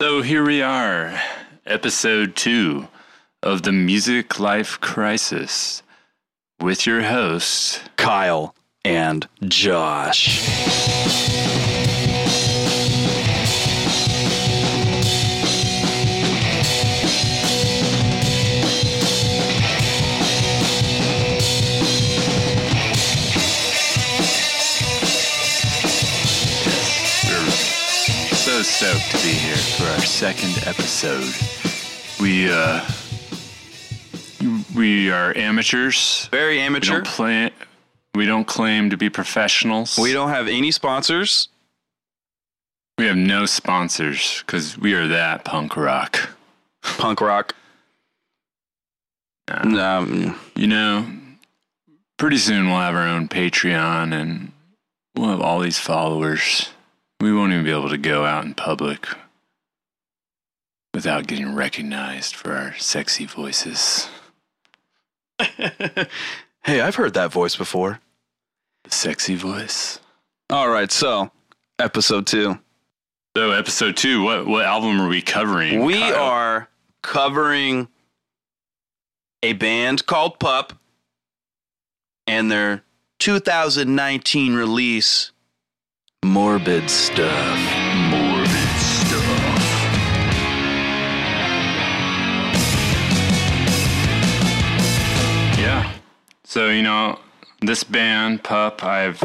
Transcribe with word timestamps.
So 0.00 0.22
here 0.22 0.46
we 0.46 0.62
are, 0.62 1.20
episode 1.66 2.34
two 2.34 2.88
of 3.42 3.64
the 3.64 3.72
Music 3.72 4.40
Life 4.40 4.80
Crisis 4.80 5.82
with 6.58 6.86
your 6.86 7.02
hosts, 7.02 7.80
Kyle 7.96 8.54
and 8.82 9.28
Josh. 9.46 10.40
Stoked 28.80 29.10
to 29.10 29.16
be 29.18 29.34
here 29.34 29.56
for 29.56 29.84
our 29.84 30.00
second 30.00 30.56
episode. 30.66 31.34
We 32.18 32.50
uh 32.50 32.80
we 34.74 35.10
are 35.10 35.36
amateurs. 35.36 36.28
Very 36.32 36.58
amateur. 36.60 36.92
We 36.92 37.02
don't 37.02 37.06
play 37.06 37.50
we 38.14 38.24
don't 38.24 38.46
claim 38.46 38.88
to 38.88 38.96
be 38.96 39.10
professionals. 39.10 39.98
We 39.98 40.14
don't 40.14 40.30
have 40.30 40.48
any 40.48 40.70
sponsors. 40.70 41.50
we 42.96 43.04
have 43.04 43.18
no 43.18 43.44
sponsors 43.44 44.44
cuz 44.46 44.78
we 44.78 44.94
are 44.94 45.08
that 45.08 45.44
punk 45.44 45.76
rock. 45.76 46.30
Punk 46.80 47.20
rock. 47.20 47.54
Nah. 49.46 49.98
Um, 49.98 50.40
You 50.56 50.68
know, 50.68 51.06
pretty 52.16 52.38
soon 52.38 52.70
we'll 52.70 52.80
have 52.80 52.94
our 52.94 53.06
own 53.06 53.28
Patreon 53.28 54.14
and 54.14 54.52
we'll 55.14 55.28
have 55.28 55.42
all 55.42 55.60
these 55.60 55.78
followers. 55.78 56.70
We 57.20 57.32
won't 57.34 57.52
even 57.52 57.64
be 57.64 57.70
able 57.70 57.90
to 57.90 57.98
go 57.98 58.24
out 58.24 58.44
in 58.44 58.54
public 58.54 59.06
without 60.94 61.26
getting 61.26 61.54
recognized 61.54 62.34
for 62.34 62.52
our 62.52 62.74
sexy 62.78 63.26
voices. 63.26 64.08
hey, 65.38 66.80
I've 66.80 66.96
heard 66.96 67.14
that 67.14 67.30
voice 67.30 67.56
before. 67.56 68.00
The 68.84 68.90
sexy 68.90 69.34
voice. 69.34 70.00
All 70.48 70.68
right, 70.68 70.90
so 70.90 71.30
episode 71.78 72.26
two. 72.26 72.58
So, 73.36 73.52
episode 73.52 73.96
two, 73.96 74.22
what, 74.22 74.46
what 74.46 74.64
album 74.64 75.00
are 75.00 75.08
we 75.08 75.22
covering? 75.22 75.84
We 75.84 76.00
Kyle? 76.00 76.24
are 76.24 76.68
covering 77.02 77.88
a 79.42 79.52
band 79.52 80.06
called 80.06 80.40
Pup 80.40 80.72
and 82.26 82.50
their 82.50 82.82
2019 83.20 84.54
release, 84.54 85.30
Morbid 86.24 86.90
Stuff. 86.90 87.58
Morbid 88.10 88.80
Stuff. 88.80 89.66
Yeah. 95.58 95.92
So, 96.44 96.68
you 96.70 96.82
know, 96.82 97.18
this 97.60 97.84
band, 97.84 98.42
Pup, 98.42 98.82
I've, 98.82 99.20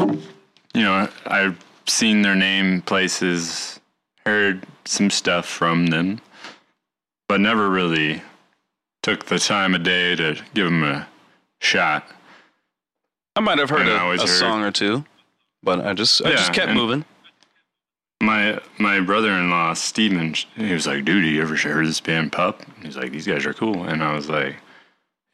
you 0.74 0.82
know, 0.82 1.08
I've 1.26 1.64
seen 1.86 2.22
their 2.22 2.34
name 2.34 2.82
places, 2.82 3.80
heard 4.26 4.66
some 4.84 5.10
stuff 5.10 5.46
from 5.46 5.86
them, 5.86 6.20
but 7.28 7.40
never 7.40 7.68
really 7.70 8.22
took 9.02 9.26
the 9.26 9.38
time 9.38 9.74
of 9.74 9.82
day 9.82 10.14
to 10.16 10.34
give 10.54 10.66
them 10.66 10.82
a 10.82 11.08
shot. 11.60 12.06
I 13.34 13.40
might 13.40 13.58
have 13.58 13.70
heard 13.70 13.82
And 13.82 13.90
I 13.90 14.04
a, 14.06 14.14
a 14.14 14.18
heard- 14.18 14.28
song 14.28 14.62
or 14.62 14.70
two, 14.70 15.04
but 15.66 15.84
I 15.84 15.92
just 15.92 16.24
I 16.24 16.30
Yeah, 16.30 16.36
just 16.36 16.54
kept 16.54 16.72
moving. 16.72 17.04
My 18.22 18.58
my 18.78 19.00
brother-in-law 19.00 19.74
Steven, 19.74 20.34
he 20.54 20.72
was 20.72 20.86
like, 20.86 21.04
"Dude, 21.04 21.22
do 21.22 21.28
you 21.28 21.42
ever 21.42 21.56
heard 21.56 21.86
this 21.86 22.00
band 22.00 22.32
Pup?" 22.32 22.62
He's 22.82 22.96
like, 22.96 23.10
"These 23.12 23.26
guys 23.26 23.44
are 23.44 23.52
cool," 23.52 23.82
and 23.84 24.02
I 24.02 24.14
was 24.14 24.30
like, 24.30 24.56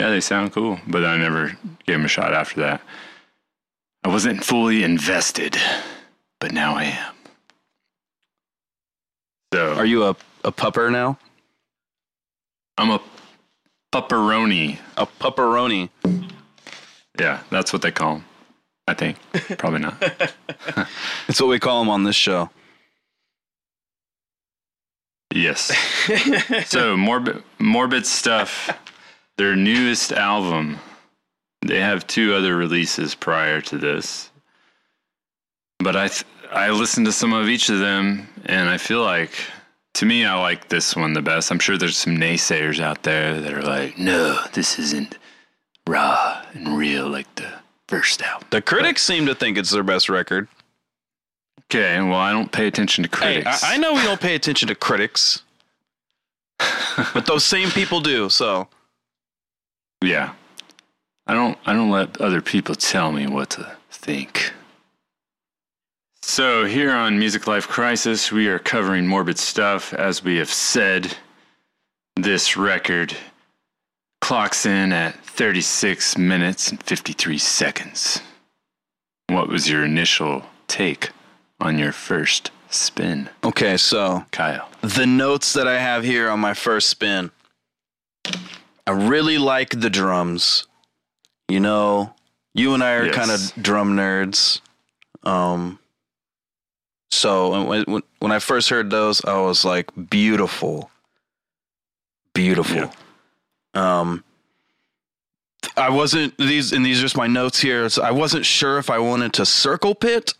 "Yeah, 0.00 0.08
they 0.10 0.20
sound 0.20 0.52
cool," 0.52 0.80
but 0.88 1.04
I 1.04 1.16
never 1.18 1.56
gave 1.86 1.96
them 1.98 2.06
a 2.06 2.08
shot 2.08 2.34
after 2.34 2.60
that. 2.62 2.80
I 4.02 4.08
wasn't 4.08 4.42
fully 4.42 4.82
invested, 4.82 5.56
but 6.40 6.50
now 6.50 6.74
I 6.74 6.84
am. 6.84 7.14
So 9.54 9.74
Are 9.74 9.86
you 9.86 10.04
a 10.04 10.16
a 10.42 10.50
pupper 10.50 10.90
now? 10.90 11.18
I'm 12.78 12.90
a 12.90 13.00
pupperoni. 13.94 14.78
A 14.96 15.06
pupperoni. 15.06 15.90
Yeah, 17.20 17.42
that's 17.50 17.72
what 17.72 17.82
they 17.82 17.92
call 17.92 18.14
them. 18.14 18.24
I 18.88 18.94
think 18.94 19.16
probably 19.58 19.80
not. 19.80 20.02
It's 21.28 21.40
what 21.40 21.48
we 21.48 21.58
call 21.60 21.80
them 21.80 21.88
on 21.90 22.04
this 22.04 22.16
show. 22.16 22.50
Yes. 25.34 25.72
so 26.68 26.96
morbid 26.96 27.42
morbid 27.58 28.04
stuff 28.06 28.70
their 29.38 29.56
newest 29.56 30.12
album 30.12 30.78
they 31.62 31.80
have 31.80 32.06
two 32.06 32.34
other 32.34 32.54
releases 32.56 33.14
prior 33.14 33.60
to 33.62 33.78
this 33.78 34.30
but 35.78 35.96
i 35.96 36.08
th- 36.08 36.24
i 36.50 36.68
listened 36.70 37.06
to 37.06 37.12
some 37.12 37.32
of 37.32 37.48
each 37.48 37.70
of 37.70 37.78
them 37.78 38.28
and 38.44 38.68
i 38.68 38.76
feel 38.76 39.02
like 39.02 39.32
to 39.94 40.04
me 40.04 40.24
i 40.26 40.38
like 40.38 40.68
this 40.68 40.94
one 40.94 41.14
the 41.14 41.22
best 41.22 41.50
i'm 41.50 41.58
sure 41.58 41.78
there's 41.78 41.96
some 41.96 42.16
naysayers 42.16 42.78
out 42.80 43.02
there 43.02 43.40
that 43.40 43.54
are 43.54 43.62
like 43.62 43.96
no 43.96 44.38
this 44.52 44.78
isn't 44.78 45.16
raw 45.86 46.44
and 46.52 46.76
real 46.76 47.08
like 47.08 47.32
the 47.36 47.51
first 47.92 48.22
album 48.22 48.48
The 48.50 48.62
critics 48.62 49.02
seem 49.02 49.26
to 49.26 49.34
think 49.34 49.58
it's 49.58 49.70
their 49.70 49.82
best 49.82 50.08
record. 50.08 50.48
okay 51.70 51.98
well 52.00 52.14
i 52.18 52.32
don't 52.32 52.50
pay 52.50 52.66
attention 52.66 53.04
to 53.04 53.10
Hey, 53.18 53.42
critics 53.42 53.62
I, 53.62 53.74
I 53.74 53.76
know 53.76 53.92
we 53.94 54.02
don't 54.02 54.20
pay 54.20 54.34
attention 54.34 54.68
to 54.68 54.74
critics, 54.74 55.42
but 57.14 57.26
those 57.26 57.44
same 57.44 57.70
people 57.70 58.00
do. 58.00 58.28
So 58.30 58.68
Yeah. 60.02 60.32
I 61.26 61.34
don't 61.34 61.58
I 61.66 61.72
don't 61.72 61.90
let 61.90 62.20
other 62.20 62.40
people 62.40 62.74
tell 62.74 63.12
me 63.12 63.26
what 63.26 63.50
to 63.50 63.76
think. 63.90 64.52
So 66.22 66.64
here 66.64 66.92
on 66.92 67.18
Music 67.18 67.46
Life 67.46 67.68
Crisis, 67.68 68.32
we 68.32 68.46
are 68.48 68.58
covering 68.58 69.06
morbid 69.06 69.38
stuff 69.38 69.92
as 69.94 70.22
we 70.24 70.36
have 70.38 70.50
said. 70.52 71.14
This 72.16 72.56
record 72.56 73.16
clocks 74.20 74.66
in 74.66 74.92
at 74.92 75.14
36 75.36 76.18
minutes 76.18 76.70
and 76.70 76.82
53 76.82 77.38
seconds. 77.38 78.20
What 79.28 79.48
was 79.48 79.68
your 79.68 79.82
initial 79.84 80.44
take 80.68 81.10
on 81.58 81.78
your 81.78 81.92
first 81.92 82.50
spin, 82.68 83.28
okay, 83.44 83.76
so 83.76 84.24
Kyle? 84.30 84.68
the 84.82 85.06
notes 85.06 85.52
that 85.54 85.66
I 85.68 85.78
have 85.78 86.04
here 86.04 86.28
on 86.28 86.38
my 86.40 86.54
first 86.54 86.88
spin. 86.88 87.30
I 88.86 88.90
really 88.90 89.38
like 89.38 89.80
the 89.80 89.88
drums. 89.90 90.66
You 91.48 91.60
know, 91.60 92.14
you 92.54 92.74
and 92.74 92.82
I 92.82 92.92
are 92.94 93.06
Yes. 93.06 93.14
kind 93.14 93.30
of 93.30 93.62
drum 93.62 93.96
nerds. 93.96 94.60
Um, 95.22 95.78
so 97.10 97.64
when, 97.64 97.84
when 97.84 98.02
when 98.18 98.32
I 98.32 98.38
first 98.38 98.68
heard 98.70 98.90
those, 98.90 99.24
I 99.24 99.38
was 99.40 99.64
like, 99.64 99.90
beautiful, 100.10 100.90
beautiful. 102.34 102.92
Um, 103.74 104.24
I 105.76 105.90
wasn't 105.90 106.36
these, 106.38 106.72
and 106.72 106.84
these 106.84 106.98
are 106.98 107.02
just 107.02 107.16
my 107.16 107.26
notes 107.26 107.60
here. 107.60 107.88
So 107.88 108.02
I 108.02 108.10
wasn't 108.10 108.44
sure 108.44 108.78
if 108.78 108.90
I 108.90 108.98
wanted 108.98 109.32
to 109.34 109.46
circle 109.46 109.94
pit 109.94 110.34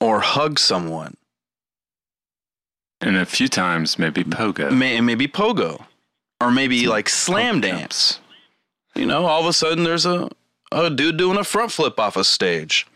or 0.00 0.20
hug 0.20 0.58
someone. 0.58 1.16
And 3.00 3.16
a 3.16 3.26
few 3.26 3.48
times 3.48 3.98
maybe 3.98 4.22
pogo. 4.24 4.70
May, 4.70 5.00
maybe 5.00 5.26
pogo, 5.26 5.84
or 6.40 6.50
maybe 6.50 6.86
like 6.86 7.08
slam 7.08 7.60
dance. 7.60 8.20
You 8.94 9.06
know, 9.06 9.26
all 9.26 9.40
of 9.40 9.46
a 9.46 9.52
sudden 9.52 9.84
there's 9.84 10.06
a 10.06 10.30
a 10.70 10.90
dude 10.90 11.16
doing 11.16 11.38
a 11.38 11.44
front 11.44 11.72
flip 11.72 11.98
off 11.98 12.16
a 12.16 12.24
stage. 12.24 12.86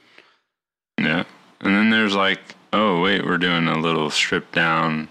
Yeah. 0.98 1.24
And 1.60 1.74
then 1.74 1.90
there's 1.90 2.14
like, 2.14 2.40
oh, 2.72 3.00
wait, 3.02 3.24
we're 3.24 3.38
doing 3.38 3.66
a 3.66 3.78
little 3.78 4.10
stripped 4.10 4.52
down 4.52 5.08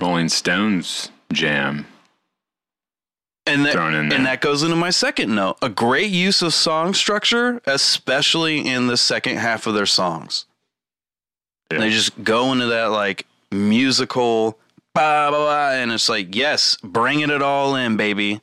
Rolling 0.00 0.28
Stones 0.28 1.10
jam. 1.32 1.86
And 3.48 3.64
that, 3.66 3.72
Thrown 3.72 3.94
in 3.94 4.08
there. 4.08 4.18
and 4.18 4.26
that 4.26 4.40
goes 4.40 4.62
into 4.62 4.76
my 4.76 4.90
second 4.90 5.34
note. 5.34 5.56
A 5.62 5.68
great 5.68 6.10
use 6.10 6.42
of 6.42 6.52
song 6.54 6.94
structure, 6.94 7.60
especially 7.66 8.66
in 8.66 8.86
the 8.86 8.96
second 8.96 9.38
half 9.38 9.66
of 9.66 9.74
their 9.74 9.86
songs. 9.86 10.44
Yeah. 11.72 11.78
They 11.78 11.90
just 11.90 12.22
go 12.22 12.52
into 12.52 12.66
that 12.66 12.86
like 12.86 13.26
musical 13.50 14.58
ba 14.94 15.28
ba 15.30 15.36
ba, 15.36 15.70
and 15.74 15.92
it's 15.92 16.08
like, 16.08 16.34
yes, 16.34 16.76
bringing 16.82 17.30
it 17.30 17.42
all 17.42 17.74
in, 17.76 17.96
baby. 17.96 18.40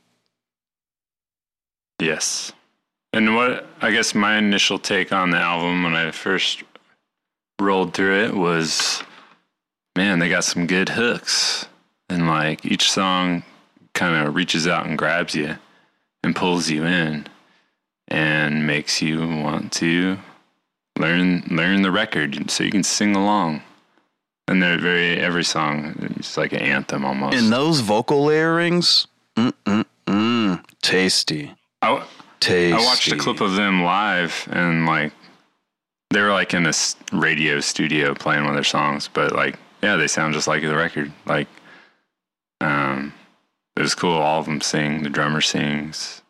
Yes. 1.99 2.51
And 3.13 3.35
what 3.35 3.67
I 3.81 3.91
guess 3.91 4.13
my 4.13 4.37
initial 4.37 4.77
take 4.79 5.11
on 5.13 5.29
the 5.29 5.37
album 5.37 5.83
when 5.83 5.95
I 5.95 6.11
first 6.11 6.63
rolled 7.59 7.93
through 7.93 8.25
it 8.25 8.33
was 8.33 9.01
man, 9.95 10.19
they 10.19 10.27
got 10.29 10.43
some 10.43 10.67
good 10.67 10.89
hooks. 10.89 11.67
And 12.09 12.27
like 12.27 12.65
each 12.65 12.91
song 12.91 13.43
kind 13.95 14.27
of 14.27 14.35
reaches 14.35 14.67
out 14.67 14.85
and 14.85 14.97
grabs 14.97 15.33
you 15.33 15.57
and 16.23 16.35
pulls 16.35 16.69
you 16.69 16.85
in 16.85 17.27
and 18.07 18.67
makes 18.67 19.01
you 19.01 19.19
want 19.19 19.71
to 19.71 20.17
learn 20.99 21.43
learn 21.49 21.81
the 21.81 21.91
record 21.91 22.51
so 22.51 22.63
you 22.63 22.71
can 22.71 22.83
sing 22.83 23.15
along. 23.15 23.61
and 24.47 24.61
they're 24.61 24.77
very 24.77 25.19
every 25.19 25.43
song 25.43 25.95
it's 26.17 26.37
like 26.37 26.53
an 26.53 26.59
anthem 26.59 27.03
almost. 27.03 27.35
And 27.35 27.51
those 27.51 27.79
vocal 27.79 28.25
layerings, 28.25 29.07
mm 29.35 29.51
mm 29.65 29.85
mm, 30.05 30.63
tasty, 30.81 31.51
I, 31.81 32.05
tasty. 32.39 32.73
I 32.73 32.85
watched 32.85 33.11
a 33.11 33.17
clip 33.17 33.41
of 33.41 33.55
them 33.55 33.83
live, 33.83 34.47
and 34.51 34.85
like 34.85 35.13
they 36.11 36.21
were 36.21 36.31
like 36.31 36.53
in 36.53 36.67
a 36.67 36.73
radio 37.11 37.59
studio 37.59 38.13
playing 38.13 38.41
one 38.43 38.51
of 38.51 38.55
their 38.55 38.63
songs, 38.63 39.09
but 39.11 39.33
like 39.33 39.57
yeah, 39.81 39.95
they 39.95 40.07
sound 40.07 40.33
just 40.33 40.47
like 40.47 40.61
the 40.61 40.75
record. 40.75 41.11
Like, 41.25 41.47
um, 42.61 43.13
it 43.75 43.81
was 43.81 43.95
cool. 43.95 44.13
All 44.13 44.39
of 44.39 44.45
them 44.45 44.61
sing. 44.61 45.03
The 45.03 45.09
drummer 45.09 45.41
sings, 45.41 46.21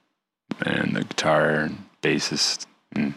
and 0.66 0.96
the 0.96 1.04
guitar 1.04 1.52
and 1.60 1.86
bassist, 2.02 2.66
and 2.94 3.14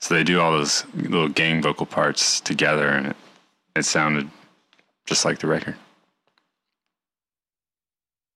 so 0.00 0.14
they 0.14 0.24
do 0.24 0.40
all 0.40 0.52
those 0.52 0.84
little 0.94 1.28
gang 1.28 1.62
vocal 1.62 1.86
parts 1.86 2.40
together, 2.40 2.88
and 2.88 3.08
it 3.08 3.16
it 3.78 3.84
sounded 3.84 4.28
just 5.06 5.24
like 5.24 5.38
the 5.38 5.46
record. 5.46 5.76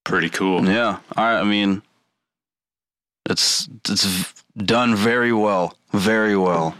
Pretty 0.05 0.31
cool. 0.31 0.65
Yeah, 0.65 0.99
I, 1.17 1.37
I 1.37 1.45
mean, 1.45 1.83
it's 3.29 3.69
it's 3.89 4.45
done 4.57 4.95
very 4.97 5.33
well, 5.33 5.77
very 5.93 6.37
well. 6.37 6.75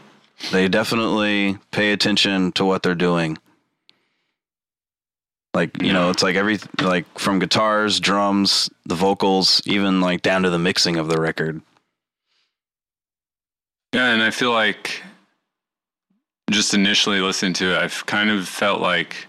They 0.51 0.69
definitely 0.69 1.59
pay 1.71 1.93
attention 1.93 2.53
to 2.53 2.65
what 2.65 2.83
they're 2.83 2.95
doing. 2.95 3.39
Like 5.55 5.83
you 5.83 5.93
know, 5.93 6.11
it's 6.11 6.23
like 6.23 6.37
every 6.37 6.59
like 6.81 7.19
from 7.19 7.39
guitars, 7.39 8.01
drums, 8.01 8.71
the 8.87 8.95
vocals, 8.95 9.61
even 9.67 10.01
like 10.01 10.23
down 10.23 10.43
to 10.43 10.51
the 10.51 10.59
mixing 10.59 10.97
of 10.97 11.09
the 11.09 11.21
record. 11.21 11.61
Yeah, 13.93 14.13
and 14.13 14.23
I 14.23 14.31
feel 14.31 14.53
like 14.53 15.03
just 16.51 16.73
initially 16.73 17.21
listening 17.21 17.53
to 17.55 17.75
it, 17.75 17.79
I've 17.79 18.07
kind 18.07 18.31
of 18.31 18.49
felt 18.49 18.81
like 18.81 19.27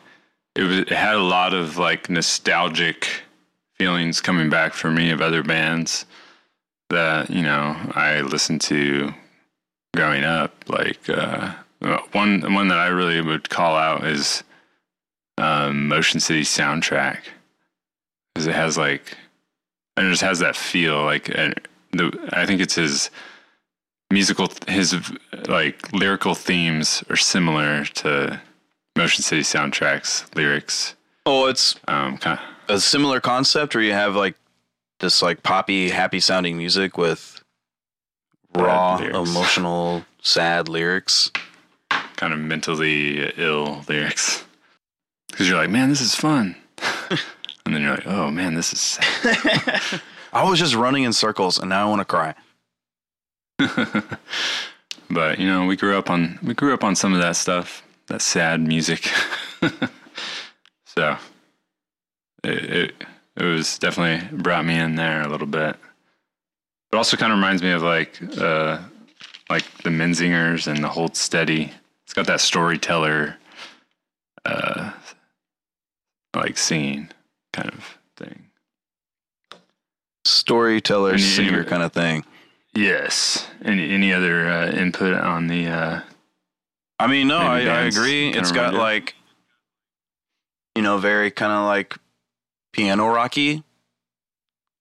it 0.55 0.63
was 0.63 0.77
it 0.79 0.89
had 0.89 1.15
a 1.15 1.23
lot 1.23 1.53
of 1.53 1.77
like 1.77 2.09
nostalgic 2.09 3.07
feelings 3.73 4.21
coming 4.21 4.49
back 4.49 4.73
for 4.73 4.91
me 4.91 5.09
of 5.09 5.21
other 5.21 5.43
bands 5.43 6.05
that 6.89 7.29
you 7.29 7.41
know 7.41 7.75
I 7.95 8.21
listened 8.21 8.61
to 8.61 9.13
growing 9.93 10.23
up. 10.23 10.53
Like 10.69 11.09
uh, 11.09 11.53
one 12.13 12.53
one 12.53 12.69
that 12.69 12.77
I 12.77 12.87
really 12.87 13.19
would 13.19 13.49
call 13.49 13.75
out 13.75 14.05
is 14.05 14.43
um, 15.37 15.87
Motion 15.87 16.19
City 16.19 16.41
soundtrack 16.41 17.19
because 18.33 18.47
it 18.47 18.55
has 18.55 18.77
like 18.77 19.17
and 19.97 20.07
it 20.07 20.09
just 20.09 20.21
has 20.23 20.39
that 20.39 20.55
feel 20.55 21.03
like 21.03 21.29
and 21.29 21.55
the 21.91 22.29
I 22.33 22.45
think 22.45 22.61
it's 22.61 22.75
his 22.75 23.09
musical 24.11 24.49
his 24.67 24.95
like 25.47 25.91
lyrical 25.93 26.35
themes 26.35 27.03
are 27.09 27.15
similar 27.15 27.85
to 27.85 28.41
Motion 28.95 29.23
City 29.23 29.41
soundtracks 29.41 30.33
lyrics. 30.35 30.95
Oh, 31.25 31.47
it's 31.47 31.75
Um, 31.87 32.17
kind 32.17 32.39
a 32.69 32.79
similar 32.79 33.19
concept 33.19 33.75
where 33.75 33.83
you 33.83 33.93
have 33.93 34.15
like 34.15 34.35
this 34.99 35.21
like 35.21 35.43
poppy, 35.43 35.89
happy 35.89 36.19
sounding 36.19 36.57
music 36.57 36.97
with 36.97 37.43
raw, 38.55 38.97
emotional, 38.97 40.05
sad 40.21 40.69
lyrics. 40.69 41.31
kind 42.15 42.33
of 42.33 42.39
mentally 42.39 43.31
ill 43.37 43.83
lyrics 43.89 44.45
because 45.33 45.49
you're 45.49 45.57
like, 45.57 45.71
man, 45.71 45.89
this 45.89 45.99
is 45.99 46.13
fun, 46.13 46.55
and 47.65 47.73
then 47.73 47.81
you're 47.81 47.95
like, 47.95 48.07
oh 48.07 48.29
man, 48.29 48.53
this 48.53 48.71
is 48.71 48.79
sad. 48.79 50.01
I 50.33 50.49
was 50.49 50.59
just 50.59 50.75
running 50.75 51.03
in 51.03 51.13
circles 51.13 51.59
and 51.59 51.69
now 51.69 51.87
I 51.87 51.89
want 51.89 52.01
to 52.01 52.05
cry. 52.05 52.35
but 55.09 55.39
you 55.39 55.47
know, 55.47 55.65
we 55.65 55.75
grew 55.75 55.97
up 55.97 56.09
on 56.09 56.39
we 56.41 56.53
grew 56.53 56.73
up 56.73 56.83
on 56.83 56.95
some 56.95 57.13
of 57.13 57.21
that 57.21 57.35
stuff, 57.35 57.83
that 58.07 58.21
sad 58.21 58.61
music. 58.61 59.09
so 60.87 61.17
it, 62.43 62.65
it 62.65 63.03
it 63.35 63.43
was 63.43 63.77
definitely 63.77 64.27
brought 64.37 64.65
me 64.65 64.77
in 64.77 64.95
there 64.95 65.21
a 65.21 65.29
little 65.29 65.47
bit. 65.47 65.75
It 66.91 66.95
also 66.95 67.17
kind 67.17 67.31
of 67.31 67.37
reminds 67.37 67.61
me 67.61 67.71
of 67.71 67.83
like 67.83 68.19
uh 68.39 68.79
like 69.49 69.65
the 69.83 69.89
Menzingers 69.89 70.67
and 70.67 70.83
the 70.83 70.89
Hold 70.89 71.15
Steady. 71.15 71.71
It's 72.05 72.13
got 72.13 72.25
that 72.25 72.41
storyteller 72.41 73.37
uh 74.45 74.91
like 76.35 76.57
scene 76.57 77.11
kind 77.51 77.69
of 77.69 77.97
thing. 78.17 78.45
Storyteller, 80.25 81.11
And 81.11 81.19
you- 81.19 81.25
singer 81.25 81.63
kind 81.63 81.83
of 81.83 81.91
thing. 81.91 82.23
Yes. 82.75 83.47
Any 83.63 83.91
any 83.91 84.11
other 84.13 84.47
uh, 84.47 84.71
input 84.71 85.13
on 85.13 85.47
the 85.47 85.67
uh 85.67 86.01
I 86.99 87.07
mean, 87.07 87.27
no, 87.27 87.37
I, 87.37 87.59
I 87.61 87.81
agree. 87.81 88.29
It's 88.31 88.51
got 88.51 88.73
it. 88.73 88.77
like, 88.77 89.15
you 90.75 90.81
know, 90.81 90.97
very 90.99 91.31
kind 91.31 91.51
of 91.51 91.65
like 91.65 91.97
piano 92.71 93.07
rocky. 93.07 93.63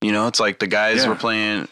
You 0.03 0.13
know, 0.13 0.29
it's 0.29 0.39
like 0.39 0.59
the 0.59 0.67
guys 0.69 1.03
Yeah. 1.03 1.09
were 1.09 1.15
playing 1.17 1.69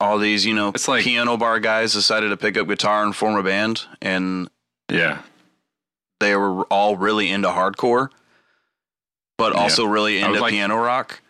all 0.00 0.18
these, 0.18 0.44
you 0.44 0.52
know, 0.54 0.68
It's 0.70 0.88
like- 0.88 1.04
piano 1.04 1.36
bar 1.36 1.58
guys 1.60 1.92
decided 1.94 2.28
to 2.30 2.36
pick 2.36 2.56
up 2.58 2.68
guitar 2.68 3.02
and 3.02 3.16
form 3.16 3.36
a 3.36 3.42
band, 3.42 3.84
and 4.02 4.50
yeah. 4.90 5.22
they 6.20 6.36
were 6.36 6.64
all 6.64 6.96
really 6.96 7.30
into 7.30 7.48
hardcore, 7.48 8.10
but 9.38 9.54
Yeah. 9.54 9.60
also 9.60 9.84
really 9.84 10.20
into 10.20 10.40
like- 10.40 10.52
piano 10.52 10.76
rock. 10.76 11.20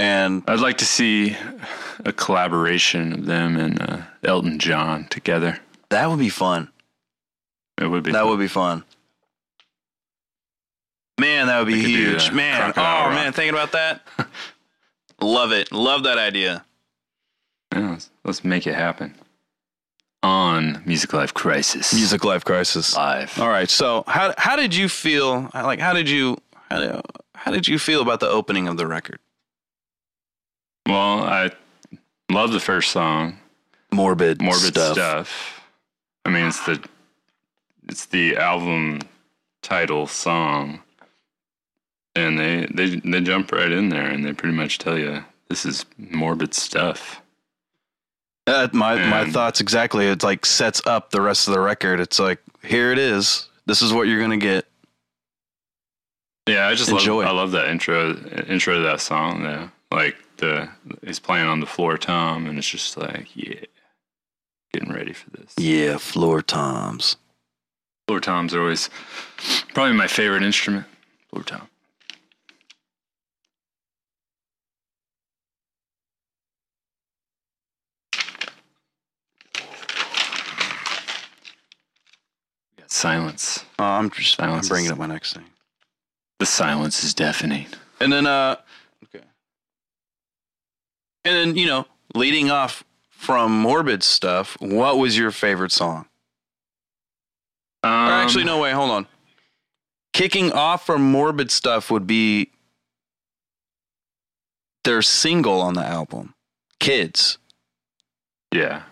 And 0.00 0.44
I'd 0.46 0.60
like 0.60 0.78
to 0.78 0.84
see 0.84 1.36
a 2.04 2.12
collaboration 2.12 3.12
of 3.12 3.26
them 3.26 3.56
and 3.56 3.82
uh, 3.82 4.02
Elton 4.22 4.60
John 4.60 5.06
together. 5.08 5.58
that 5.90 6.08
would 6.08 6.20
be 6.20 6.28
fun. 6.28 6.70
It 7.80 7.86
would 7.88 8.04
be 8.04 8.12
That 8.12 8.20
fun. 8.20 8.28
would 8.28 8.38
be 8.38 8.46
fun. 8.48 8.84
Man, 11.20 11.48
that 11.48 11.58
would 11.58 11.66
be 11.66 11.74
We 11.74 11.80
could 11.80 11.86
do 11.88 12.10
huge. 12.10 12.30
Man, 12.30 12.72
oh 12.76 12.80
Rock. 12.80 13.12
man, 13.14 13.32
thinking 13.32 13.54
about 13.54 13.72
that. 13.72 14.06
Love 15.20 15.50
it. 15.52 15.72
Love 15.72 16.04
that 16.04 16.16
idea. 16.18 16.64
Yeah, 17.74 17.90
let's, 17.90 18.10
let's 18.24 18.44
make 18.44 18.66
it 18.68 18.74
happen. 18.74 19.14
On 20.22 20.80
Music 20.86 21.12
Life 21.12 21.34
Crisis. 21.34 21.92
Music 21.92 22.24
Life 22.24 22.44
Crisis. 22.44 22.94
Live. 22.96 23.36
All 23.40 23.48
right. 23.48 23.68
So, 23.68 24.04
how 24.06 24.32
how 24.38 24.54
did 24.56 24.74
you 24.74 24.88
feel? 24.88 25.48
Like, 25.54 25.80
how 25.80 25.92
did 25.92 26.08
you 26.08 26.38
how, 26.70 27.02
how 27.38 27.52
did 27.52 27.68
you 27.68 27.78
feel 27.78 28.02
about 28.02 28.20
the 28.20 28.28
opening 28.28 28.68
of 28.68 28.76
the 28.76 28.86
record? 28.86 29.20
Well, 30.86 31.22
I 31.22 31.50
love 32.30 32.52
the 32.52 32.60
first 32.60 32.90
song, 32.90 33.38
Morbid, 33.92 34.42
Morbid 34.42 34.74
stuff. 34.74 34.92
Stuff. 34.94 35.60
I 36.24 36.30
mean, 36.30 36.46
it's 36.46 36.64
the 36.66 36.82
it's 37.88 38.06
the 38.06 38.36
album 38.36 39.00
title 39.62 40.06
song, 40.06 40.80
and 42.14 42.38
they 42.38 42.66
they 42.72 42.96
they 42.96 43.20
jump 43.20 43.52
right 43.52 43.70
in 43.70 43.88
there 43.88 44.10
and 44.10 44.24
they 44.24 44.32
pretty 44.32 44.54
much 44.54 44.78
tell 44.78 44.98
you 44.98 45.24
this 45.48 45.64
is 45.64 45.86
morbid 45.96 46.54
stuff. 46.54 47.22
Uh, 48.46 48.68
my 48.72 48.96
my 49.08 49.30
thoughts 49.30 49.60
exactly. 49.60 50.06
It's 50.06 50.24
like 50.24 50.46
sets 50.46 50.80
up 50.86 51.10
the 51.10 51.20
rest 51.20 51.48
of 51.48 51.54
the 51.54 51.60
record. 51.60 52.00
It's 52.00 52.18
like 52.18 52.40
here 52.62 52.92
it 52.92 52.98
is. 52.98 53.48
This 53.66 53.82
is 53.82 53.92
what 53.92 54.08
you're 54.08 54.20
gonna 54.20 54.38
get. 54.38 54.66
Yeah, 56.48 56.66
I 56.66 56.74
just 56.74 56.90
Enjoy. 56.90 57.22
love 57.22 57.26
I 57.26 57.32
love 57.32 57.50
that 57.52 57.68
intro 57.68 58.16
intro 58.48 58.74
to 58.74 58.80
that 58.80 59.00
song 59.00 59.42
though. 59.42 59.70
Like 59.90 60.16
the 60.38 60.68
he's 61.04 61.18
playing 61.18 61.46
on 61.46 61.60
the 61.60 61.66
floor 61.66 61.98
tom 61.98 62.46
and 62.46 62.58
it's 62.58 62.68
just 62.68 62.96
like, 62.96 63.28
yeah. 63.34 63.64
Getting 64.72 64.92
ready 64.92 65.14
for 65.14 65.30
this. 65.30 65.54
Yeah, 65.56 65.96
floor 65.96 66.42
toms. 66.42 67.16
Floor 68.06 68.20
toms 68.20 68.54
are 68.54 68.60
always 68.60 68.90
probably 69.72 69.94
my 69.94 70.06
favorite 70.06 70.42
instrument. 70.42 70.86
Floor 71.30 71.42
tom. 71.42 71.68
Silence. 82.86 83.64
Oh, 83.78 83.84
I'm 83.84 84.10
just 84.10 84.36
Silence 84.36 84.66
I'm 84.66 84.74
bringing 84.74 84.90
up 84.90 84.98
my 84.98 85.06
next 85.06 85.34
thing. 85.34 85.44
The 86.38 86.46
silence 86.46 87.02
is 87.02 87.14
deafening. 87.14 87.66
And 88.00 88.12
then 88.12 88.26
uh 88.26 88.56
okay. 89.04 89.24
And 91.24 91.36
then, 91.36 91.56
you 91.56 91.66
know, 91.66 91.86
leading 92.14 92.50
off 92.50 92.84
from 93.10 93.52
morbid 93.52 94.02
stuff, 94.02 94.56
what 94.60 94.98
was 94.98 95.18
your 95.18 95.30
favorite 95.32 95.72
song? 95.72 96.06
Um, 97.82 97.90
Or 97.90 98.12
actually 98.12 98.44
no 98.44 98.58
way, 98.60 98.72
hold 98.72 98.90
on. 98.90 99.06
Kicking 100.12 100.52
off 100.52 100.86
from 100.86 101.02
morbid 101.02 101.50
stuff 101.50 101.90
would 101.90 102.06
be 102.06 102.50
their 104.84 105.02
single 105.02 105.60
on 105.60 105.74
the 105.74 105.84
album, 105.84 106.34
Kids. 106.78 107.38
Yeah. 108.52 108.82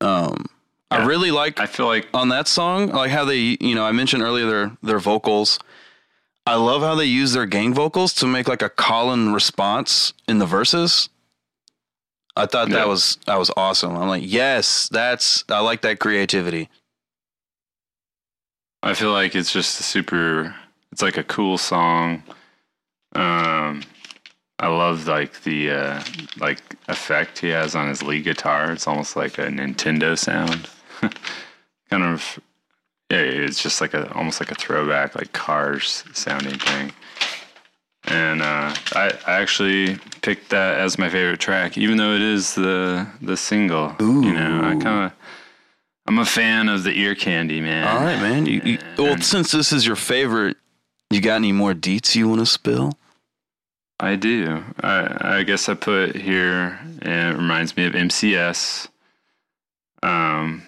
Um 0.00 0.46
I 0.90 1.04
really 1.04 1.30
like 1.30 1.60
I 1.60 1.66
feel 1.66 1.86
like 1.86 2.08
on 2.14 2.30
that 2.30 2.48
song, 2.48 2.88
like 2.88 3.10
how 3.10 3.24
they, 3.24 3.58
you 3.60 3.74
know, 3.74 3.84
I 3.84 3.92
mentioned 3.92 4.22
earlier 4.22 4.46
their 4.46 4.76
their 4.82 4.98
vocals. 4.98 5.58
I 6.46 6.54
love 6.54 6.82
how 6.82 6.94
they 6.94 7.06
use 7.06 7.32
their 7.32 7.46
gang 7.46 7.74
vocals 7.74 8.12
to 8.14 8.26
make 8.26 8.46
like 8.48 8.62
a 8.62 8.68
call 8.68 9.12
and 9.12 9.34
response 9.34 10.12
in 10.28 10.38
the 10.38 10.46
verses. 10.46 11.08
I 12.36 12.46
thought 12.46 12.68
Yeah. 12.68 12.76
that 12.76 12.88
was 12.88 13.18
that 13.26 13.38
was 13.38 13.50
awesome. 13.56 13.96
I'm 13.96 14.08
like, 14.08 14.22
yes, 14.24 14.88
that's 14.90 15.44
I 15.48 15.60
like 15.60 15.80
that 15.82 15.98
creativity. 15.98 16.68
I 18.82 18.94
feel 18.94 19.10
like 19.12 19.34
it's 19.34 19.52
just 19.52 19.80
a 19.80 19.82
super 19.82 20.54
It's 20.92 21.02
like 21.02 21.16
a 21.16 21.24
cool 21.24 21.58
song. 21.58 22.22
Um, 23.14 23.82
I 24.58 24.68
love 24.68 25.06
like 25.08 25.42
the 25.42 25.70
uh, 25.72 26.02
like 26.38 26.60
effect 26.88 27.38
he 27.40 27.48
has 27.48 27.74
on 27.74 27.88
his 27.88 28.02
lead 28.02 28.24
guitar. 28.24 28.70
It's 28.72 28.86
almost 28.86 29.16
like 29.16 29.38
a 29.38 29.46
Nintendo 29.48 30.16
sound. 30.16 30.68
kind 31.90 32.02
of 32.04 32.38
yeah, 33.10 33.18
it's 33.18 33.62
just 33.62 33.80
like 33.80 33.94
a 33.94 34.12
almost 34.14 34.40
like 34.40 34.50
a 34.50 34.54
throwback, 34.54 35.14
like 35.14 35.32
Cars 35.32 36.04
sounding 36.12 36.58
thing. 36.58 36.92
And 38.08 38.40
uh, 38.40 38.72
I, 38.94 39.12
I 39.26 39.32
actually 39.40 39.98
picked 40.22 40.50
that 40.50 40.78
as 40.78 40.96
my 40.98 41.08
favorite 41.08 41.40
track, 41.40 41.76
even 41.76 41.96
though 41.96 42.14
it 42.14 42.22
is 42.22 42.54
the 42.54 43.06
the 43.20 43.36
single. 43.36 43.94
Ooh. 44.00 44.24
You 44.24 44.32
know, 44.32 44.60
I 44.62 44.76
kind 44.76 45.06
of 45.06 45.12
I'm 46.06 46.18
a 46.18 46.24
fan 46.24 46.68
of 46.68 46.84
the 46.84 46.92
ear 46.92 47.14
candy, 47.14 47.60
man. 47.60 47.86
All 47.86 48.02
right, 48.02 48.20
man. 48.20 48.46
You, 48.46 48.60
you, 48.64 48.78
well, 48.96 49.18
since 49.18 49.50
this 49.50 49.72
is 49.72 49.86
your 49.86 49.96
favorite, 49.96 50.56
you 51.10 51.20
got 51.20 51.36
any 51.36 51.52
more 51.52 51.74
deets 51.74 52.14
you 52.14 52.28
want 52.28 52.40
to 52.40 52.46
spill? 52.46 52.96
I 53.98 54.16
do. 54.16 54.62
I, 54.80 55.38
I 55.38 55.42
guess 55.42 55.68
I 55.68 55.74
put 55.74 56.14
here, 56.14 56.78
and 57.02 57.34
it 57.34 57.36
reminds 57.40 57.76
me 57.76 57.86
of 57.86 57.94
MCS. 57.94 58.88
Um, 60.02 60.65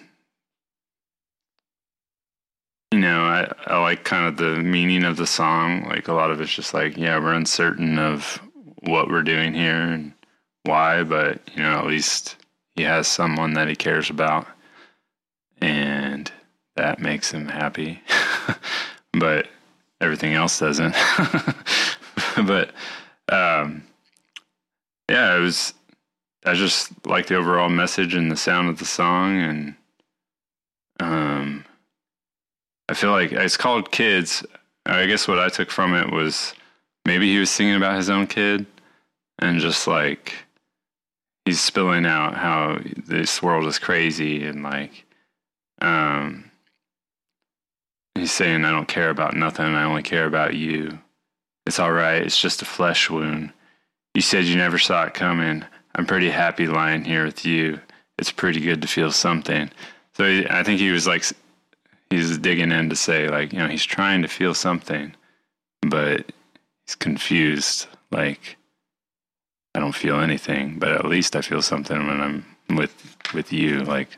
you 2.91 2.99
know, 2.99 3.21
I, 3.21 3.51
I 3.67 3.79
like 3.79 4.03
kind 4.03 4.27
of 4.27 4.37
the 4.37 4.61
meaning 4.61 5.03
of 5.03 5.17
the 5.17 5.27
song. 5.27 5.85
Like 5.85 6.07
a 6.07 6.13
lot 6.13 6.31
of 6.31 6.41
it's 6.41 6.53
just 6.53 6.73
like, 6.73 6.97
yeah, 6.97 7.19
we're 7.19 7.33
uncertain 7.33 7.99
of 7.99 8.41
what 8.81 9.09
we're 9.09 9.23
doing 9.23 9.53
here 9.53 9.81
and 9.81 10.13
why, 10.63 11.03
but 11.03 11.39
you 11.55 11.61
know, 11.61 11.77
at 11.77 11.85
least 11.85 12.35
he 12.75 12.83
has 12.83 13.07
someone 13.07 13.53
that 13.53 13.67
he 13.67 13.75
cares 13.75 14.09
about, 14.09 14.47
and 15.61 16.31
that 16.75 16.99
makes 16.99 17.31
him 17.31 17.47
happy. 17.47 18.01
but 19.13 19.47
everything 20.01 20.33
else 20.33 20.59
doesn't. 20.59 20.95
but 22.45 22.71
um, 23.31 23.83
yeah, 25.09 25.35
it 25.35 25.41
was. 25.41 25.73
I 26.45 26.53
just 26.53 27.05
like 27.05 27.27
the 27.27 27.35
overall 27.35 27.69
message 27.69 28.15
and 28.15 28.31
the 28.31 28.37
sound 28.37 28.69
of 28.69 28.79
the 28.79 28.85
song, 28.85 29.37
and 29.37 29.75
um, 30.99 31.65
I 32.89 32.95
feel 32.95 33.11
like 33.11 33.31
it's 33.31 33.55
called 33.55 33.91
Kids. 33.91 34.43
I 34.87 35.05
guess 35.05 35.27
what 35.27 35.37
I 35.37 35.49
took 35.49 35.69
from 35.69 35.93
it 35.93 36.11
was 36.11 36.55
maybe 37.05 37.31
he 37.31 37.37
was 37.37 37.51
singing 37.51 37.75
about 37.75 37.97
his 37.97 38.09
own 38.09 38.25
kid, 38.25 38.65
and 39.37 39.59
just 39.59 39.85
like 39.85 40.33
he's 41.45 41.61
spilling 41.61 42.07
out 42.07 42.35
how 42.35 42.79
this 43.05 43.43
world 43.43 43.67
is 43.67 43.77
crazy, 43.77 44.43
and 44.43 44.63
like, 44.63 45.05
um, 45.79 46.49
he's 48.15 48.31
saying, 48.31 48.65
"I 48.65 48.71
don't 48.71 48.87
care 48.87 49.11
about 49.11 49.35
nothing. 49.35 49.67
I 49.67 49.83
only 49.83 50.01
care 50.01 50.25
about 50.25 50.55
you." 50.55 50.97
It's 51.67 51.79
all 51.79 51.91
right. 51.91 52.23
It's 52.23 52.41
just 52.41 52.63
a 52.63 52.65
flesh 52.65 53.07
wound. 53.07 53.53
You 54.15 54.21
said 54.21 54.45
you 54.45 54.55
never 54.55 54.79
saw 54.79 55.03
it 55.03 55.13
coming. 55.13 55.63
I'm 55.93 56.07
pretty 56.07 56.31
happy 56.31 56.65
lying 56.65 57.05
here 57.05 57.25
with 57.25 57.45
you. 57.45 57.81
It's 58.17 58.31
pretty 58.31 58.61
good 58.61 58.81
to 58.81 58.87
feel 58.87 59.11
something. 59.11 59.69
So 60.13 60.25
I 60.49 60.63
think 60.63 60.79
he 60.79 60.89
was 60.89 61.05
like, 61.05 61.23
he's 62.09 62.37
digging 62.37 62.71
in 62.71 62.89
to 62.89 62.95
say, 62.95 63.27
like, 63.29 63.53
you 63.53 63.59
know, 63.59 63.67
he's 63.67 63.85
trying 63.85 64.21
to 64.21 64.27
feel 64.27 64.53
something, 64.53 65.15
but 65.81 66.31
he's 66.85 66.95
confused. 66.95 67.87
Like, 68.11 68.57
I 69.75 69.79
don't 69.79 69.95
feel 69.95 70.19
anything, 70.19 70.79
but 70.79 70.91
at 70.91 71.05
least 71.05 71.35
I 71.35 71.41
feel 71.41 71.61
something 71.61 72.07
when 72.07 72.21
I'm 72.21 72.45
with 72.75 73.17
with 73.33 73.53
you. 73.53 73.83
Like, 73.83 74.17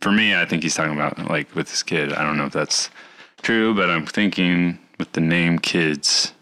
for 0.00 0.12
me, 0.12 0.34
I 0.34 0.44
think 0.44 0.62
he's 0.62 0.74
talking 0.74 0.94
about 0.94 1.30
like 1.30 1.54
with 1.54 1.70
his 1.70 1.82
kid. 1.82 2.12
I 2.12 2.22
don't 2.24 2.36
know 2.36 2.46
if 2.46 2.52
that's 2.52 2.90
true, 3.42 3.74
but 3.74 3.90
I'm 3.90 4.06
thinking 4.06 4.78
with 4.98 5.12
the 5.12 5.20
name 5.20 5.58
kids 5.58 6.32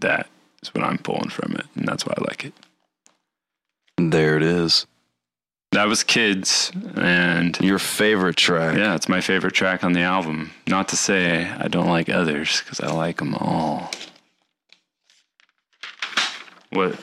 that 0.00 0.28
is 0.62 0.74
what 0.74 0.84
I'm 0.84 0.98
pulling 0.98 1.30
from 1.30 1.52
it, 1.52 1.66
and 1.76 1.86
that's 1.86 2.04
why 2.06 2.14
I 2.16 2.20
like 2.22 2.44
it. 2.44 2.54
There 3.96 4.36
it 4.36 4.42
is. 4.42 4.86
That 5.72 5.86
was 5.86 6.02
Kids, 6.02 6.72
and 6.96 7.58
Your 7.60 7.78
favorite 7.78 8.36
track. 8.36 8.76
yeah, 8.76 8.94
it's 8.94 9.08
my 9.08 9.20
favorite 9.20 9.52
track 9.54 9.84
on 9.84 9.92
the 9.92 10.00
album. 10.00 10.52
Not 10.66 10.88
to 10.88 10.96
say 10.96 11.48
I 11.48 11.68
don't 11.68 11.88
like 11.88 12.08
others, 12.08 12.60
because 12.62 12.80
I 12.80 12.90
like 12.90 13.18
them 13.18 13.34
all. 13.34 13.90
What, 16.70 16.98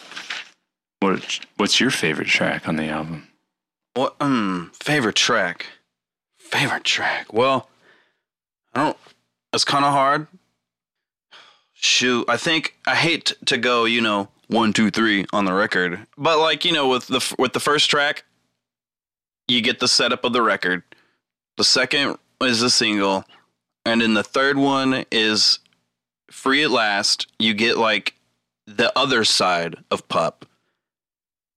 what, 0.99 1.39
what's 1.57 1.79
your 1.79 1.91
favorite 1.91 2.27
track 2.27 2.67
on 2.67 2.75
the 2.75 2.87
album? 2.87 3.27
What 3.93 4.15
um 4.19 4.71
favorite 4.73 5.15
track? 5.15 5.67
Favorite 6.37 6.83
track. 6.83 7.31
Well, 7.31 7.69
I 8.73 8.83
don't 8.83 8.97
it's 9.53 9.63
kind 9.63 9.85
of 9.85 9.93
hard. 9.93 10.27
Shoot, 11.73 12.25
I 12.27 12.35
think 12.37 12.75
I 12.85 12.95
hate 12.95 13.33
to 13.45 13.57
go, 13.57 13.85
you 13.85 14.01
know, 14.01 14.27
one, 14.47 14.73
two, 14.73 14.91
three 14.91 15.25
on 15.31 15.45
the 15.45 15.53
record, 15.53 16.05
but 16.17 16.39
like 16.39 16.65
you 16.65 16.73
know, 16.73 16.89
with 16.89 17.07
the 17.07 17.35
with 17.39 17.53
the 17.53 17.59
first 17.59 17.89
track, 17.89 18.25
you 19.47 19.61
get 19.61 19.79
the 19.79 19.87
setup 19.87 20.23
of 20.23 20.33
the 20.33 20.41
record. 20.41 20.83
The 21.57 21.63
second 21.63 22.17
is 22.41 22.61
a 22.61 22.69
single, 22.69 23.23
and 23.85 24.01
then 24.01 24.13
the 24.13 24.23
third 24.23 24.57
one 24.57 25.05
is 25.11 25.59
"Free 26.29 26.63
at 26.63 26.71
Last." 26.71 27.27
You 27.39 27.53
get 27.53 27.77
like 27.77 28.15
the 28.67 28.97
other 28.97 29.23
side 29.23 29.75
of 29.91 30.07
Pup. 30.07 30.45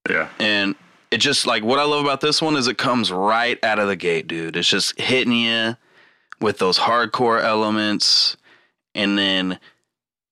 Yeah, 0.09 0.28
And 0.38 0.75
it 1.11 1.18
just 1.18 1.47
like 1.47 1.62
what 1.62 1.78
I 1.78 1.85
love 1.85 2.04
about 2.04 2.21
this 2.21 2.40
one 2.40 2.57
is 2.57 2.66
it 2.66 2.78
comes 2.78 3.12
right 3.12 3.62
out 3.64 3.78
of 3.78 3.88
the 3.88 3.97
gate, 3.97 4.26
dude. 4.26 4.57
It's 4.57 4.68
just 4.68 4.99
hitting 4.99 5.33
you 5.33 5.76
with 6.40 6.59
those 6.59 6.78
hardcore 6.78 7.42
elements 7.42 8.37
and 8.95 9.18
then 9.18 9.59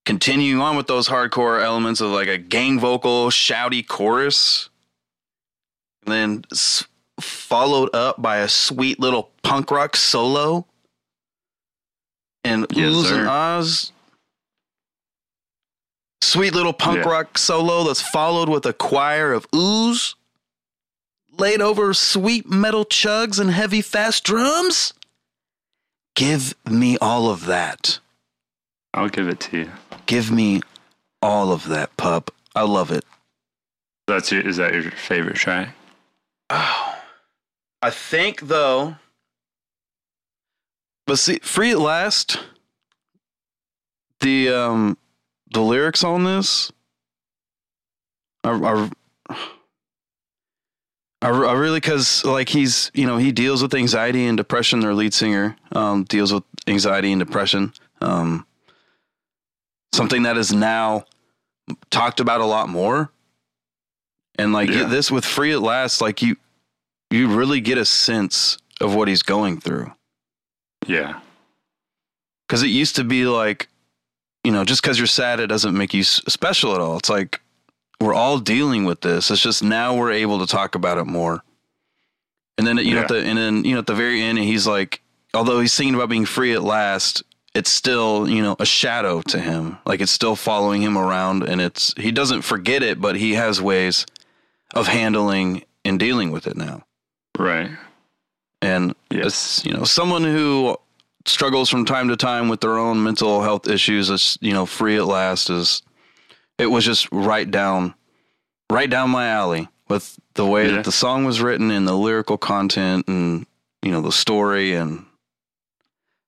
continuing 0.05 0.61
on 0.61 0.77
with 0.77 0.87
those 0.87 1.09
hardcore 1.09 1.63
elements 1.63 2.01
of 2.01 2.11
like 2.11 2.29
a 2.29 2.39
gang 2.39 2.79
vocal, 2.79 3.29
shouty 3.29 3.87
chorus. 3.87 4.71
And 6.07 6.13
then 6.13 6.45
followed 7.21 7.95
up 7.95 8.21
by 8.21 8.39
a 8.39 8.49
sweet 8.49 9.01
little 9.01 9.31
punk 9.43 9.71
rock 9.71 9.97
solo. 9.97 10.67
And 12.45 12.67
Yes, 12.71 13.09
sir. 13.09 13.21
and 13.21 13.29
ahs. 13.29 13.93
Sweet 16.23 16.55
little 16.55 16.73
punk 16.73 16.99
Yeah. 17.05 17.11
rock 17.11 17.39
solo 17.39 17.85
that's 17.85 18.01
followed 18.03 18.49
with 18.49 18.67
a 18.67 18.73
choir 18.73 19.33
of 19.33 19.51
oohs 19.51 20.15
laid 21.39 21.61
over 21.61 21.93
sweet 21.93 22.49
metal 22.49 22.85
chugs 22.85 23.39
and 23.39 23.51
heavy 23.51 23.83
fast 23.83 24.25
drums. 24.25 24.95
Give 26.15 26.55
me 26.65 26.97
all 26.99 27.31
of 27.31 27.45
that. 27.47 27.99
I'll 28.95 29.09
give 29.11 29.29
it 29.29 29.41
to 29.41 29.59
you. 29.59 29.73
Give 30.07 30.31
me 30.31 30.63
all 31.21 31.53
of 31.53 31.69
that, 31.69 31.95
pup. 31.99 32.31
I 32.55 32.63
love 32.63 32.91
it. 32.91 33.05
That's 34.07 34.33
your, 34.33 34.41
is 34.41 34.57
that 34.57 34.73
your 34.73 34.91
favorite 34.93 35.37
track? 35.37 35.75
Oh, 36.49 36.97
I 37.83 37.91
think 37.91 38.41
though. 38.43 38.97
But 41.07 41.19
see, 41.19 41.39
free 41.39 41.71
at 41.73 41.79
last. 41.79 42.39
The 44.21 44.49
um, 44.49 44.99
the 45.53 45.61
lyrics 45.61 46.03
on 46.03 46.25
this 46.25 46.73
are 48.45 48.65
are. 48.65 48.91
I, 51.23 51.29
I 51.29 51.53
really 51.55 51.79
because 51.79 52.25
like 52.25 52.49
he's 52.49 52.91
you 52.95 53.07
know 53.07 53.17
he 53.19 53.31
deals 53.33 53.63
with 53.63 53.75
anxiety 53.75 54.27
and 54.27 54.37
depression. 54.37 54.81
Their 54.81 54.95
lead 54.95 55.15
singer 55.15 55.57
um, 55.73 56.05
deals 56.05 56.33
with 56.33 56.45
anxiety 56.67 57.13
and 57.13 57.19
depression. 57.19 57.73
Um, 58.01 58.47
something 59.93 60.25
that 60.25 60.37
is 60.37 60.53
now 60.53 61.05
talked 61.91 62.21
about 62.21 62.41
a 62.41 62.47
lot 62.47 62.69
more. 62.69 63.11
And 64.39 64.53
like 64.53 64.69
Yeah. 64.69 64.85
this 64.85 65.11
with 65.11 65.25
free 65.25 65.53
at 65.53 65.63
last, 65.63 66.01
like 66.03 66.21
you 66.21 66.37
you 67.11 67.35
really 67.35 67.61
get 67.61 67.79
a 67.79 67.85
sense 67.85 68.59
of 68.81 68.95
what 68.95 69.09
he's 69.09 69.23
going 69.23 69.61
through. 69.61 69.93
Yeah, 70.87 71.21
Because 72.47 72.63
it 72.63 72.69
used 72.69 72.97
to 72.97 73.05
be 73.05 73.27
like, 73.27 73.69
you 74.45 74.53
know, 74.53 74.65
just 74.65 74.83
because 74.83 74.99
you're 74.99 75.09
sad, 75.09 75.41
it 75.41 75.49
doesn't 75.49 75.77
make 75.77 75.93
you 75.93 76.05
special 76.05 76.75
at 76.75 76.81
all. 76.81 76.97
It's 76.99 77.09
like 77.09 77.41
we're 78.01 78.15
all 78.15 78.39
dealing 78.39 78.85
with 78.85 79.01
this. 79.01 79.31
It's 79.31 79.43
just 79.43 79.65
now 79.65 79.97
we're 79.97 80.13
able 80.13 80.39
to 80.39 80.47
talk 80.47 80.77
about 80.77 80.99
it 80.99 81.07
more. 81.07 81.43
And 82.57 82.67
then 82.67 82.77
you 82.79 82.95
know, 82.95 83.03
at 83.03 83.09
the 83.09 83.19
and 83.19 83.37
then 83.37 83.65
you 83.65 83.73
know 83.73 83.81
at 83.81 83.87
the 83.87 83.95
very 83.95 84.23
end, 84.23 84.39
he's 84.39 84.67
like, 84.67 85.03
although 85.35 85.61
he's 85.61 85.73
singing 85.73 85.95
about 85.95 86.09
being 86.09 86.25
free 86.25 86.53
at 86.53 86.63
last, 86.63 87.23
it's 87.55 87.71
still 87.71 88.29
you 88.29 88.43
know 88.43 88.55
a 88.61 88.67
shadow 88.67 89.23
to 89.23 89.41
him. 89.41 89.79
Like 89.85 90.01
it's 90.01 90.13
still 90.13 90.37
following 90.37 90.83
him 90.83 90.97
around, 90.97 91.43
and 91.43 91.61
it's 91.61 91.93
he 91.97 92.13
doesn't 92.13 92.43
forget 92.43 92.85
it, 92.85 93.01
but 93.01 93.17
he 93.17 93.35
has 93.35 93.61
ways 93.61 94.07
of 94.73 94.87
handling 94.87 95.65
and 95.85 95.99
dealing 95.99 96.31
with 96.31 96.47
it 96.47 96.57
now. 96.57 96.85
Right. 97.39 97.71
And 98.63 98.95
Yes. 99.11 99.63
you 99.65 99.73
know 99.73 99.85
someone 99.85 100.25
who 100.25 100.77
struggles 101.25 101.69
from 101.69 101.85
time 101.85 102.09
to 102.09 102.17
time 102.17 102.49
with 102.49 102.61
their 102.61 102.79
own 102.79 103.03
mental 103.03 103.43
health 103.43 103.69
issues. 103.69 104.11
Is 104.11 104.39
you 104.41 104.53
know 104.53 104.67
free 104.67 104.97
at 104.97 105.07
last 105.07 105.51
is 105.51 105.83
it 106.59 106.67
was 106.67 106.85
just 106.85 107.09
right 107.13 107.49
down, 107.51 107.95
right 108.71 108.89
down 108.89 109.11
my 109.11 109.29
alley 109.29 109.69
with 109.89 110.19
the 110.35 110.47
way 110.47 110.67
Yeah. 110.69 110.77
that 110.77 110.85
the 110.85 110.93
song 110.93 111.25
was 111.25 111.41
written 111.41 111.71
and 111.71 111.87
the 111.87 111.95
lyrical 111.95 112.39
content 112.39 113.07
and 113.09 113.47
you 113.83 113.91
know 113.93 114.01
the 114.01 114.13
story 114.13 114.75
and 114.75 115.05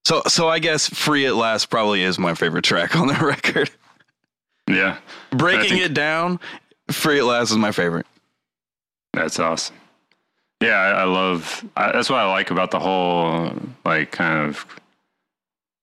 So 0.04 0.22
so 0.28 0.48
I 0.48 0.58
guess 0.58 0.88
"Free 0.88 1.26
at 1.26 1.34
Last" 1.36 1.66
probably 1.70 2.02
is 2.02 2.18
my 2.18 2.34
favorite 2.34 2.64
track 2.64 2.94
on 2.96 3.08
the 3.08 3.14
record. 3.24 3.70
Yeah, 4.68 4.98
Breaking 5.30 5.70
think- 5.70 5.82
it 5.86 5.94
down, 5.94 6.40
"Free 6.90 7.18
at 7.18 7.24
Last" 7.24 7.50
is 7.50 7.56
my 7.56 7.72
favorite. 7.72 8.06
that's 9.14 9.38
awesome. 9.40 9.74
Yeah, 10.60 10.76
I, 10.76 10.90
I 10.90 11.04
love. 11.04 11.64
I, 11.76 11.92
that's 11.92 12.10
what 12.10 12.18
I 12.18 12.28
like 12.28 12.50
about 12.50 12.70
the 12.70 12.80
whole 12.80 13.52
like 13.84 14.10
kind 14.10 14.48
of 14.48 14.66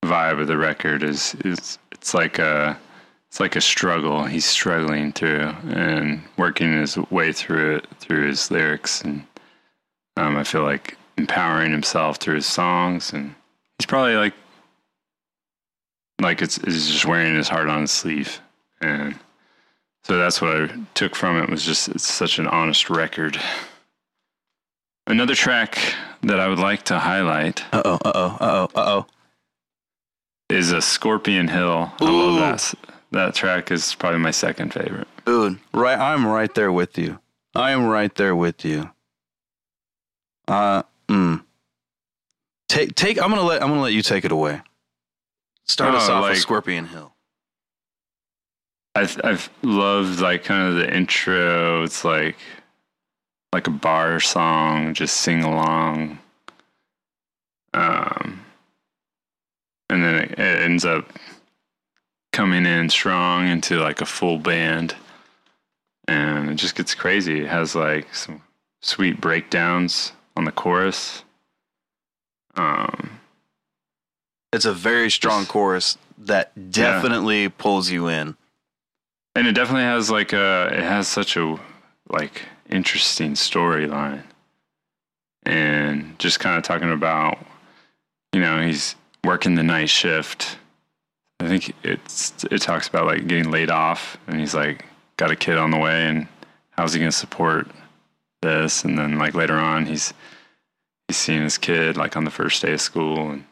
vibe 0.03 0.39
of 0.39 0.47
the 0.47 0.57
record. 0.57 1.01
Is 1.03 1.35
it's 1.45 1.79
it's 1.91 2.13
like 2.13 2.39
a 2.39 2.77
it's 3.29 3.39
like 3.39 3.55
a 3.55 3.61
struggle. 3.61 4.25
He's 4.25 4.45
struggling 4.45 5.13
through 5.13 5.53
and 5.69 6.21
working 6.37 6.73
his 6.73 6.97
way 7.09 7.31
through 7.31 7.77
it 7.77 7.87
through 7.99 8.27
his 8.27 8.51
lyrics, 8.51 9.01
and 9.01 9.25
um, 10.17 10.35
I 10.35 10.43
feel 10.43 10.63
like 10.63 10.97
empowering 11.17 11.71
himself 11.71 12.17
through 12.17 12.35
his 12.35 12.45
songs, 12.45 13.13
and 13.13 13.33
he's 13.79 13.85
probably 13.85 14.15
like 14.15 14.33
like 16.21 16.41
it's, 16.41 16.57
it's 16.59 16.87
just 16.89 17.05
wearing 17.05 17.35
his 17.35 17.47
heart 17.49 17.69
on 17.69 17.81
his 17.81 17.91
sleeve, 17.91 18.41
and 18.81 19.15
so 20.03 20.17
that's 20.17 20.41
what 20.41 20.55
I 20.55 20.69
took 20.93 21.15
from 21.15 21.41
it 21.41 21.49
was 21.49 21.65
just 21.65 21.89
it's 21.89 22.07
such 22.07 22.39
an 22.39 22.47
honest 22.47 22.89
record. 22.89 23.39
Another 25.07 25.35
track 25.35 25.77
that 26.23 26.39
I 26.39 26.47
would 26.47 26.59
like 26.59 26.83
to 26.85 26.97
highlight 26.99 27.63
Uh 27.73 27.81
oh, 27.85 27.93
uh 28.03 28.11
oh, 28.15 28.37
uh 28.39 28.39
oh, 28.41 28.63
uh 28.75 28.83
oh. 29.01 29.05
is 30.49 30.71
a 30.71 30.81
Scorpion 30.81 31.47
Hill. 31.47 31.91
I 31.99 32.03
love 32.05 32.39
that. 32.39 32.73
That 33.11 33.35
track 33.35 33.71
is 33.71 33.93
probably 33.95 34.19
my 34.19 34.31
second 34.31 34.73
favorite. 34.73 35.07
Dude, 35.25 35.59
right 35.73 35.97
I'm 35.99 36.25
right 36.27 36.53
there 36.55 36.71
with 36.71 36.97
you. 36.97 37.19
I 37.53 37.71
am 37.71 37.85
right 37.87 38.13
there 38.15 38.35
with 38.35 38.65
you. 38.65 38.89
Uh 40.47 40.83
mm. 41.07 41.43
Take 42.67 42.95
take 42.95 43.21
I'm 43.21 43.29
gonna 43.29 43.43
let 43.43 43.61
I'm 43.61 43.69
gonna 43.69 43.81
let 43.81 43.93
you 43.93 44.01
take 44.01 44.25
it 44.25 44.31
away. 44.31 44.61
Start 45.67 45.93
us 45.95 46.09
Oh, 46.09 46.13
off 46.15 46.21
like- 46.23 46.31
with 46.31 46.39
Scorpion 46.39 46.87
Hill. 46.87 47.11
I've 48.95 49.19
I've 49.23 49.49
loved 49.61 50.19
like 50.19 50.43
kind 50.45 50.69
of 50.69 50.75
the 50.75 50.91
intro. 50.95 51.83
It's 51.83 52.03
like 52.05 52.37
like 53.53 53.67
a 53.67 53.71
bar 53.71 54.19
song, 54.19 54.93
just 54.93 55.17
sing 55.17 55.43
along. 55.43 56.19
Um, 57.73 58.45
and 59.89 60.03
then 60.03 60.15
it, 60.15 60.31
it 60.31 60.61
ends 60.61 60.85
up 60.85 61.11
coming 62.31 62.65
in 62.65 62.89
strong 62.89 63.47
into 63.47 63.79
like 63.79 64.01
a 64.01 64.05
full 64.05 64.39
band, 64.39 64.95
and 66.07 66.49
it 66.49 66.55
just 66.55 66.75
gets 66.75 66.95
crazy. 66.95 67.41
It 67.41 67.47
has 67.47 67.75
like 67.75 68.13
some 68.13 68.41
sweet 68.81 69.19
breakdowns 69.21 70.11
on 70.37 70.45
the 70.45 70.51
chorus. 70.51 71.23
Um, 72.55 73.19
It's 74.53 74.65
a 74.65 74.73
very 74.73 75.09
strong 75.11 75.45
chorus 75.45 75.97
that 76.17 76.71
definitely 76.71 77.49
pulls 77.49 77.89
you 77.89 78.07
in. 78.07 78.37
and 79.35 79.47
it 79.47 79.51
definitely 79.51 79.83
has 79.83 80.09
like 80.09 80.31
a 80.31 80.69
it 80.71 80.81
has 80.83 81.07
such 81.09 81.35
a 81.35 81.59
like 82.09 82.43
interesting 82.69 83.33
storyline. 83.33 84.23
And 85.45 86.17
just 86.17 86.39
kind 86.39 86.57
of 86.57 86.63
talking 86.63 86.91
about 86.91 87.37
you 88.33 88.41
know 88.41 88.61
he's 88.61 88.95
working 89.23 89.55
the 89.55 89.63
night 89.63 89.89
shift. 89.89 90.57
I 91.39 91.47
think 91.47 91.73
it's 91.83 92.43
it 92.45 92.61
talks 92.61 92.87
about 92.87 93.05
like 93.05 93.27
getting 93.27 93.51
laid 93.51 93.69
off 93.69 94.17
and 94.27 94.39
he's 94.39 94.55
like 94.55 94.85
got 95.17 95.31
a 95.31 95.35
kid 95.35 95.57
on 95.57 95.71
the 95.71 95.77
way 95.77 96.07
and 96.07 96.27
how's 96.71 96.93
he 96.93 96.99
to 96.99 97.11
support 97.11 97.67
this? 98.41 98.83
And 98.83 98.97
then 98.97 99.17
like 99.17 99.35
later 99.35 99.57
on 99.57 99.85
he's 99.85 100.13
he's 101.07 101.17
seeing 101.17 101.43
his 101.43 101.57
kid 101.57 101.97
like 101.97 102.17
on 102.17 102.25
the 102.25 102.31
first 102.31 102.61
day 102.61 102.73
of 102.73 102.81
school 102.81 103.29
and 103.29 103.45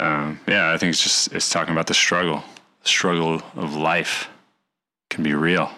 um, 0.00 0.40
yeah 0.46 0.72
i 0.72 0.78
think 0.78 0.90
it's 0.90 1.02
just 1.02 1.32
it's 1.32 1.50
talking 1.50 1.72
about 1.72 1.86
the 1.86 1.94
struggle. 1.94 2.42
The 2.82 2.88
struggle 2.88 3.42
of 3.56 3.74
life 3.74 4.28
can 5.10 5.22
be 5.22 5.34
real. 5.34 5.70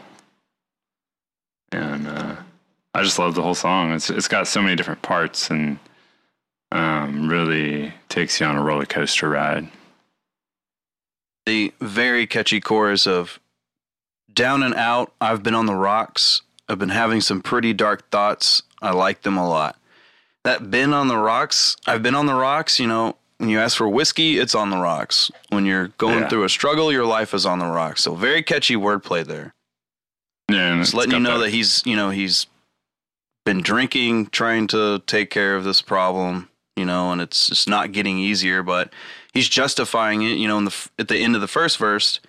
And 1.72 2.06
uh, 2.06 2.36
I 2.94 3.02
just 3.02 3.18
love 3.18 3.34
the 3.34 3.42
whole 3.42 3.54
song. 3.54 3.92
It's 3.92 4.10
it's 4.10 4.28
got 4.28 4.46
so 4.46 4.62
many 4.62 4.76
different 4.76 5.02
parts 5.02 5.50
and 5.50 5.78
um, 6.70 7.28
really 7.28 7.92
takes 8.08 8.40
you 8.40 8.46
on 8.46 8.56
a 8.56 8.62
roller 8.62 8.86
coaster 8.86 9.28
ride. 9.30 9.68
The 11.46 11.72
very 11.80 12.26
catchy 12.26 12.60
chorus 12.60 13.06
of 13.06 13.40
Down 14.32 14.62
and 14.62 14.74
Out, 14.74 15.12
I've 15.20 15.42
been 15.42 15.54
on 15.54 15.66
the 15.66 15.74
rocks. 15.74 16.42
I've 16.68 16.78
been 16.78 16.90
having 16.90 17.20
some 17.20 17.42
pretty 17.42 17.72
dark 17.72 18.08
thoughts. 18.10 18.62
I 18.80 18.92
like 18.92 19.22
them 19.22 19.36
a 19.36 19.48
lot. 19.48 19.76
That 20.44 20.70
been 20.70 20.92
on 20.92 21.08
the 21.08 21.16
rocks, 21.16 21.76
I've 21.86 22.02
been 22.02 22.14
on 22.14 22.26
the 22.26 22.34
rocks, 22.34 22.80
you 22.80 22.86
know, 22.86 23.16
when 23.38 23.48
you 23.48 23.58
ask 23.60 23.76
for 23.76 23.88
whiskey, 23.88 24.38
it's 24.38 24.54
on 24.54 24.70
the 24.70 24.76
rocks. 24.76 25.30
When 25.50 25.66
you're 25.66 25.88
going 25.98 26.20
Yeah. 26.20 26.28
through 26.28 26.44
a 26.44 26.48
struggle, 26.48 26.92
your 26.92 27.04
life 27.06 27.34
is 27.34 27.44
on 27.44 27.58
the 27.58 27.66
rocks. 27.66 28.02
So 28.04 28.14
very 28.14 28.42
catchy 28.42 28.76
wordplay 28.76 29.24
there. 29.24 29.52
Yeah, 30.50 30.76
Just 30.76 30.90
it's 30.90 30.94
letting 30.94 31.12
you 31.12 31.20
know 31.20 31.38
that 31.40 31.50
he's, 31.50 31.82
you 31.86 31.96
know, 31.96 32.10
he's 32.10 32.46
been 33.44 33.60
drinking, 33.62 34.26
trying 34.26 34.66
to 34.68 35.00
take 35.06 35.30
care 35.30 35.56
of 35.56 35.64
this 35.64 35.80
problem, 35.82 36.48
you 36.76 36.84
know, 36.84 37.12
and 37.12 37.20
it's 37.20 37.48
just 37.48 37.68
not 37.68 37.92
getting 37.92 38.18
easier. 38.18 38.62
But 38.62 38.92
he's 39.32 39.48
justifying 39.48 40.22
it, 40.22 40.34
you 40.36 40.48
know, 40.48 40.58
in 40.58 40.64
the 40.66 40.88
at 40.98 41.08
the 41.08 41.16
end 41.18 41.34
of 41.34 41.40
the 41.40 41.48
first 41.48 41.78
verse. 41.78 42.20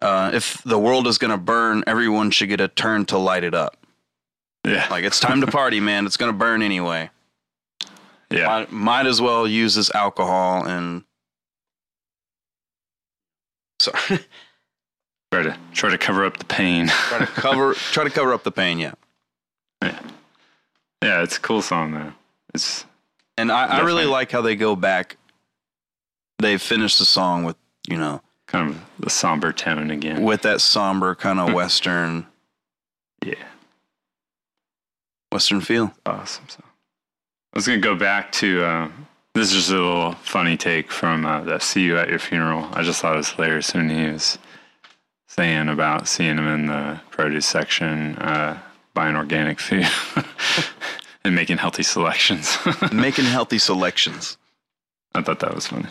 Uh, 0.00 0.30
if 0.34 0.62
the 0.64 0.78
world 0.78 1.06
is 1.06 1.16
going 1.18 1.30
to 1.30 1.38
burn, 1.38 1.82
everyone 1.86 2.30
should 2.30 2.48
get 2.50 2.60
a 2.60 2.68
turn 2.68 3.06
to 3.06 3.16
light 3.18 3.42
it 3.44 3.54
up. 3.54 3.78
yeah, 4.66 4.86
Like 4.90 5.04
it's 5.04 5.18
time 5.18 5.40
to 5.40 5.46
party, 5.46 5.80
man. 5.80 6.04
It's 6.04 6.18
going 6.18 6.30
to 6.30 6.36
burn 6.36 6.60
anyway. 6.60 7.08
yeah, 8.30 8.46
Might, 8.46 8.70
might 8.72 9.06
as 9.06 9.20
well 9.22 9.48
use 9.48 9.74
this 9.74 9.90
alcohol 9.94 10.64
and. 10.66 11.04
So 13.80 13.92
try 15.42 15.52
to 15.52 15.58
try 15.72 15.90
to 15.90 15.98
cover 15.98 16.24
up 16.24 16.36
the 16.38 16.44
pain. 16.44 16.88
try 16.88 17.18
to 17.18 17.26
cover 17.26 17.74
try 17.92 18.04
to 18.04 18.10
cover 18.10 18.32
up 18.32 18.44
the 18.44 18.52
pain, 18.52 18.78
yeah. 18.78 18.94
yeah, 19.82 20.00
Yeah, 21.02 21.22
it's 21.22 21.36
a 21.36 21.40
cool 21.40 21.62
song 21.62 21.92
though. 21.92 22.12
It's 22.54 22.84
And 23.36 23.52
I, 23.52 23.78
I 23.78 23.80
really 23.82 24.04
like 24.06 24.30
how 24.32 24.40
they 24.40 24.56
go 24.56 24.76
back. 24.76 25.16
They 26.38 26.58
finish 26.58 26.98
the 26.98 27.04
song 27.04 27.44
with 27.44 27.56
you 27.88 27.96
know 27.96 28.22
kind 28.46 28.70
of 28.70 28.80
the 29.00 29.10
somber 29.10 29.52
tone 29.52 29.90
again. 29.90 30.22
with 30.22 30.42
that 30.42 30.60
somber 30.60 31.14
kind 31.14 31.40
of 31.40 31.52
western 31.60 32.26
yeah, 33.24 33.34
western 35.32 35.60
feel. 35.60 35.92
awesome 36.04 36.48
song. 36.48 36.62
I 37.52 37.58
was 37.58 37.66
gonna 37.66 37.78
go 37.80 37.94
back 37.96 38.32
to 38.32 38.62
uh, 38.64 38.88
this 39.34 39.48
is 39.48 39.54
just 39.54 39.70
a 39.70 39.74
little 39.74 40.12
funny 40.12 40.56
take 40.56 40.90
from 40.92 41.24
uh, 41.24 41.58
"See 41.58 41.82
You 41.82 41.98
at 41.98 42.08
Your 42.08 42.18
Funeral." 42.18 42.68
I 42.72 42.82
just 42.82 43.00
thought 43.00 43.14
it 43.14 43.18
was 43.18 43.30
hilarious 43.30 43.72
when 43.74 43.88
he 43.88 44.10
was 44.12 44.38
saying 45.38 45.68
about 45.68 46.08
seeing 46.08 46.36
them 46.36 46.48
in 46.48 46.66
the 46.66 47.00
produce 47.10 47.46
section 47.46 48.16
uh, 48.16 48.58
buying 48.94 49.16
organic 49.16 49.60
food 49.60 49.86
and 51.24 51.34
making 51.34 51.58
healthy 51.58 51.82
selections. 51.82 52.56
Making 52.92 53.26
healthy 53.26 53.58
selections. 53.58 54.38
I 55.14 55.22
thought 55.22 55.40
that 55.40 55.54
was 55.54 55.66
funny. 55.66 55.88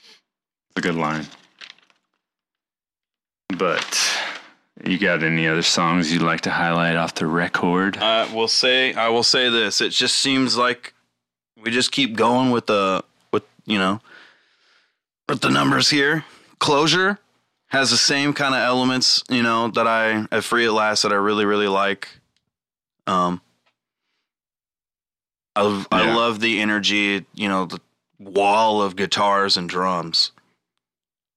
It's 0.00 0.78
a 0.78 0.80
good 0.80 0.96
line. 0.96 1.26
But 3.56 3.98
you 4.84 4.98
got 4.98 5.22
any 5.22 5.46
other 5.46 5.62
songs 5.62 6.12
you'd 6.12 6.22
like 6.22 6.40
to 6.42 6.50
highlight 6.50 6.96
off 6.96 7.14
the 7.14 7.26
record? 7.26 7.98
I 7.98 8.32
will 8.34 8.48
say 8.48 8.94
I 8.94 9.08
will 9.08 9.22
say 9.22 9.48
this. 9.48 9.80
It 9.80 9.90
just 9.90 10.16
seems 10.16 10.56
like 10.56 10.94
we 11.62 11.70
just 11.70 11.92
keep 11.92 12.16
going 12.16 12.50
with 12.50 12.66
the 12.66 13.04
with 13.32 13.44
you 13.66 13.78
know 13.78 14.00
with 15.28 15.40
the 15.40 15.50
numbers 15.50 15.90
here. 15.90 16.24
Closure 16.58 17.18
has 17.68 17.90
the 17.90 17.96
same 17.96 18.32
kind 18.32 18.54
of 18.54 18.60
elements, 18.60 19.22
you 19.28 19.42
know, 19.42 19.68
that 19.68 19.86
I 19.86 20.26
at 20.32 20.44
Free 20.44 20.66
at 20.66 20.72
Last 20.72 21.02
that 21.02 21.12
I 21.12 21.16
really 21.16 21.44
really 21.44 21.68
like. 21.68 22.08
Um, 23.06 23.40
I 25.56 25.84
I 25.92 26.04
Yeah. 26.04 26.16
love 26.16 26.40
the 26.40 26.60
energy, 26.60 27.26
you 27.34 27.48
know, 27.48 27.64
the 27.66 27.80
wall 28.18 28.82
of 28.82 28.96
guitars 28.96 29.56
and 29.56 29.68
drums. 29.68 30.32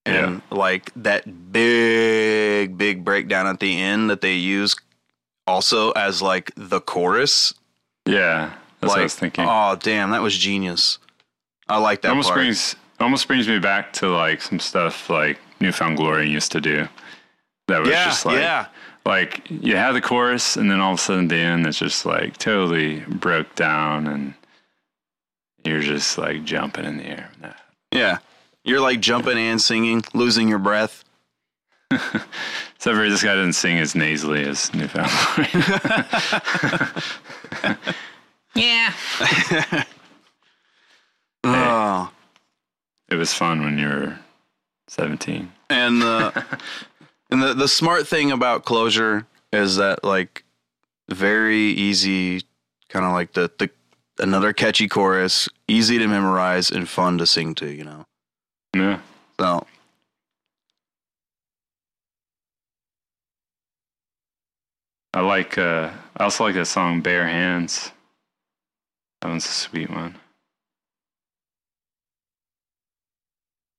And 0.04 0.42
like 0.50 0.92
that 0.96 1.52
big, 1.52 2.76
big 2.76 3.06
breakdown 3.06 3.46
at 3.46 3.60
the 3.60 3.80
end 3.80 4.10
that 4.10 4.22
they 4.22 4.34
use 4.34 4.76
also 5.46 5.92
as 5.92 6.24
like 6.24 6.52
the 6.56 6.82
chorus. 6.82 7.54
Yeah, 8.08 8.52
that's 8.80 8.90
like, 8.90 8.90
what 8.90 9.00
I 9.00 9.04
was 9.04 9.16
thinking. 9.16 9.46
oh 9.48 9.76
damn, 9.80 10.10
that 10.10 10.24
was 10.24 10.36
genius. 10.38 10.98
I 11.70 11.78
like 11.78 12.02
that 12.02 12.10
almost 12.10 12.30
part. 12.30 12.40
brings 12.40 12.76
almost 13.00 13.28
brings 13.28 13.48
me 13.48 13.60
back 13.60 13.94
to 13.94 14.08
like 14.10 14.42
some 14.42 14.60
stuff 14.60 15.08
like 15.10 15.38
Newfound 15.62 15.98
Glory 15.98 16.30
used 16.30 16.52
to 16.54 16.62
do. 16.62 16.88
That 17.68 17.82
was 17.82 17.90
yeah, 17.90 18.06
just 18.06 18.26
like 18.26 18.38
yeah. 18.38 18.68
like 19.06 19.50
you 19.50 19.76
have 19.76 19.94
the 19.94 20.02
chorus 20.02 20.58
and 20.58 20.70
then 20.70 20.80
all 20.80 20.94
of 20.94 21.00
a 21.00 21.02
sudden 21.02 21.28
the 21.28 21.36
end 21.36 21.66
it's 21.66 21.78
just 21.78 22.06
like 22.06 22.38
totally 22.38 23.00
broke 23.02 23.56
down 23.56 24.08
and 24.08 24.34
you're 25.64 25.82
just 25.82 26.18
like 26.18 26.44
jumping 26.44 26.86
in 26.86 26.98
the 26.98 27.06
air. 27.06 27.32
Nah. 27.42 27.54
Yeah. 27.92 28.18
You're 28.64 28.82
like 28.82 29.00
jumping 29.00 29.38
and 29.38 29.62
singing, 29.62 30.04
losing 30.14 30.48
your 30.48 30.60
breath. 30.60 31.04
Except 31.92 32.24
for 32.80 33.10
this 33.10 33.24
guy 33.24 33.36
doesn't 33.36 33.54
sing 33.54 33.78
as 33.78 33.96
nasally 33.96 34.44
as 34.44 34.74
Newfound 34.74 35.12
Glory. 35.36 35.50
Yeah. 38.56 38.94
Oh. 41.44 42.12
it 43.10 43.16
was 43.16 43.34
fun 43.34 43.64
when 43.64 43.80
you 43.80 43.88
were 43.88 44.20
17. 44.92 45.52
And 45.70 46.02
the 46.02 46.46
and 47.32 47.42
the 47.42 47.54
the 47.54 47.68
smart 47.68 48.08
thing 48.08 48.30
about 48.32 48.66
closure 48.66 49.26
is 49.54 49.78
that 49.78 50.04
like 50.04 50.44
very 51.10 51.58
easy, 51.58 52.42
kind 52.90 53.06
of 53.06 53.14
like 53.14 53.32
the 53.34 53.50
the 53.58 53.70
another 54.20 54.52
catchy 54.54 54.88
chorus, 54.90 55.48
easy 55.68 55.98
to 55.98 56.08
memorize 56.08 56.70
and 56.70 56.88
fun 56.90 57.18
to 57.20 57.26
sing 57.26 57.56
to. 57.56 57.68
You 57.68 57.86
know, 57.86 58.06
Yeah. 58.76 59.00
so 59.40 59.66
I 65.14 65.22
like 65.22 65.58
uh 65.58 65.92
I 66.18 66.24
also 66.26 66.44
like 66.44 66.56
that 66.56 66.66
song 66.66 67.02
Bare 67.02 67.28
Hands. 67.28 67.92
That 69.22 69.30
one's 69.30 69.46
a 69.46 69.50
sweet 69.50 69.90
one. 69.90 70.16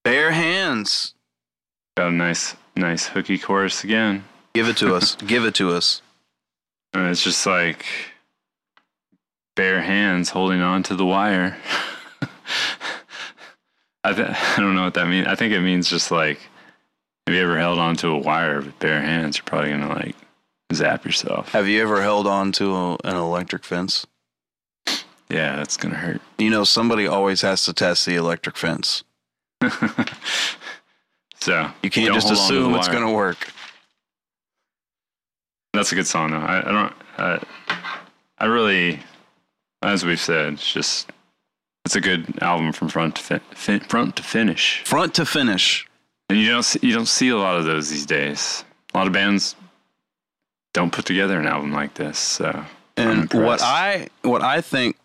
Bare 0.05 0.33
hands. 0.33 1.15
Got 1.97 2.09
a 2.09 2.13
nice 2.13 2.57
nice 2.77 3.07
hooky 3.09 3.39
chorus 3.39 3.85
again. 3.85 4.25
Give 4.55 4.69
it 4.69 4.77
to 4.79 4.95
us. 4.95 5.15
Give 5.27 5.45
it 5.45 5.55
to 5.57 5.71
us. 5.71 6.03
And 6.93 7.09
it's 7.09 7.23
just 7.23 7.47
like 7.47 7.87
bare 9.57 9.83
hands 9.83 10.31
holding 10.31 10.61
on 10.61 10.83
to 10.85 10.95
the 10.95 11.07
wire. 11.07 11.57
I 14.05 14.13
th- 14.13 14.29
I 14.29 14.57
don't 14.57 14.75
know 14.75 14.85
what 14.85 14.95
that 14.95 15.07
means. 15.07 15.27
I 15.27 15.35
think 15.37 15.53
it 15.53 15.61
means 15.61 15.89
just 15.89 16.11
like 16.11 16.41
have 17.27 17.37
you 17.37 17.43
ever 17.43 17.59
held 17.59 17.79
onto 17.79 18.09
a 18.09 18.19
wire 18.19 18.61
with 18.61 18.79
bare 18.79 19.01
hands? 19.01 19.39
You're 19.39 19.45
probably 19.45 19.71
gonna 19.71 19.89
like 19.89 20.17
zap 20.75 21.05
yourself. 21.05 21.53
Have 21.53 21.69
you 21.69 21.81
ever 21.83 22.03
held 22.03 22.27
on 22.27 22.53
to 22.53 22.75
a, 22.75 22.97
an 23.05 23.17
electric 23.17 23.65
fence? 23.65 24.07
Yeah, 25.29 25.57
that's 25.57 25.77
gonna 25.77 25.95
hurt. 25.95 26.21
You 26.39 26.51
know, 26.51 26.65
somebody 26.65 27.07
always 27.07 27.43
has 27.43 27.65
to 27.67 27.73
test 27.73 28.05
the 28.05 28.17
electric 28.17 28.57
fence. 28.57 29.05
so 31.41 31.71
You 31.83 31.91
can't 31.91 32.15
just 32.15 32.29
hold 32.29 32.39
on 32.39 32.49
to 32.49 32.55
the 32.55 32.61
assume 32.61 32.75
it's 32.75 32.89
going 32.89 33.07
to 33.07 33.13
work. 33.13 33.53
That's 35.73 35.93
a 35.93 35.95
good 35.95 36.07
song 36.07 36.33
though. 36.33 36.39
I, 36.39 36.59
I 36.59 36.73
don't. 36.73 36.93
I, 37.19 37.43
I 38.39 38.45
really, 38.47 39.01
as 39.83 40.05
we've 40.05 40.21
said, 40.21 40.55
it's 40.55 40.71
just 40.71 41.11
it's 41.85 41.97
a 41.97 42.01
good 42.01 42.43
album 42.43 42.73
from 42.73 42.89
front 42.89 43.17
to 43.17 43.41
fin- 43.55 43.81
front 43.81 44.17
to 44.17 44.23
finish. 44.23 44.83
Front 44.85 45.15
to 45.15 45.25
finish. 45.27 45.87
And 46.29 46.39
you 46.39 46.49
don't 46.49 46.63
see, 46.63 46.79
you 46.83 46.93
don't 46.95 47.07
see 47.07 47.29
a 47.29 47.37
lot 47.37 47.57
of 47.57 47.65
those 47.65 47.91
these 47.91 48.07
days. 48.07 48.65
A 48.95 48.99
lot 48.99 49.07
of 49.07 49.13
bands 49.13 49.57
don't 50.75 50.93
put 50.93 51.05
together 51.07 51.39
an 51.39 51.47
album 51.47 51.73
like 51.73 51.95
this. 51.95 52.19
So 52.19 52.65
I'm 52.97 53.21
And 53.21 53.33
what 53.33 53.63
I 53.63 54.09
what 54.23 54.43
I 54.43 54.61
think 54.61 54.97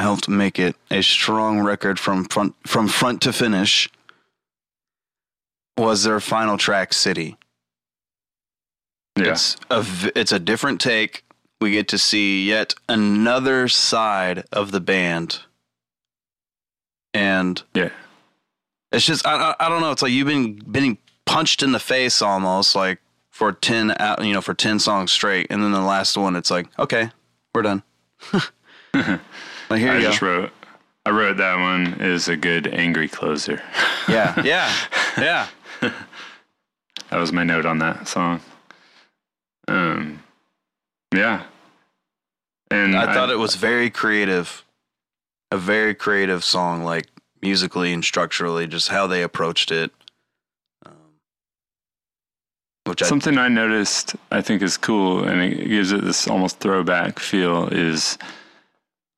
helped 0.00 0.28
make 0.28 0.58
it 0.58 0.76
a 0.90 1.02
strong 1.02 1.60
record 1.60 1.98
from 1.98 2.24
front 2.24 2.54
from 2.66 2.88
front 2.88 3.22
to 3.22 3.32
finish 3.32 3.88
was 5.76 6.04
their 6.04 6.20
final 6.20 6.58
track 6.58 6.92
City. 6.92 7.36
yeah, 9.16 9.32
It's 9.32 9.56
a 9.70 9.84
it's 10.14 10.32
a 10.32 10.38
different 10.38 10.80
take. 10.80 11.24
We 11.60 11.72
get 11.72 11.88
to 11.88 11.98
see 11.98 12.46
yet 12.48 12.74
another 12.88 13.68
side 13.68 14.44
of 14.52 14.72
the 14.72 14.80
band. 14.80 15.40
And 17.12 17.62
yeah, 17.74 17.90
it's 18.92 19.04
just 19.04 19.26
I, 19.26 19.50
I 19.50 19.66
I 19.66 19.68
don't 19.68 19.80
know. 19.80 19.90
It's 19.90 20.02
like 20.02 20.12
you've 20.12 20.26
been 20.28 20.54
been 20.56 20.98
punched 21.26 21.62
in 21.62 21.72
the 21.72 21.80
face 21.80 22.22
almost 22.22 22.74
like 22.74 23.00
for 23.30 23.52
ten 23.52 23.94
out 23.98 24.24
you 24.24 24.32
know 24.32 24.40
for 24.40 24.54
ten 24.54 24.78
songs 24.78 25.12
straight, 25.12 25.48
and 25.50 25.62
then 25.62 25.72
the 25.72 25.80
last 25.80 26.16
one 26.16 26.36
it's 26.36 26.50
like 26.50 26.66
okay 26.78 27.10
we're 27.54 27.62
done. 27.62 27.82
like 29.70 29.80
here 29.80 29.92
I 29.92 29.96
you 29.96 30.02
just 30.02 30.20
go. 30.20 30.26
wrote. 30.26 30.52
I 31.06 31.10
wrote 31.10 31.38
that 31.38 31.56
one 31.56 32.00
is 32.00 32.28
a 32.28 32.36
good 32.36 32.66
angry 32.66 33.08
closer. 33.08 33.62
Yeah 34.08 34.40
yeah 34.44 34.74
yeah. 35.16 35.46
That 35.80 37.18
was 37.18 37.32
my 37.32 37.42
note 37.42 37.66
on 37.66 37.78
that 37.78 38.06
song. 38.06 38.40
Um, 39.66 40.22
yeah, 41.14 41.44
and 42.70 42.96
I 42.96 43.12
thought 43.12 43.30
it 43.30 43.38
was 43.38 43.56
very 43.56 43.90
creative, 43.90 44.64
a 45.50 45.56
very 45.56 45.94
creative 45.94 46.44
song, 46.44 46.84
like 46.84 47.06
musically 47.42 47.92
and 47.92 48.04
structurally, 48.04 48.66
just 48.66 48.88
how 48.88 49.06
they 49.06 49.22
approached 49.22 49.72
it. 49.72 49.92
Um, 50.86 50.92
which 52.84 53.02
I 53.02 53.06
Something 53.06 53.38
I 53.38 53.48
noticed 53.48 54.14
I 54.30 54.40
think 54.40 54.62
is 54.62 54.76
cool 54.76 55.24
and 55.24 55.40
it 55.40 55.68
gives 55.68 55.92
it 55.92 56.04
this 56.04 56.28
almost 56.28 56.60
throwback 56.60 57.18
feel 57.18 57.68
is 57.68 58.18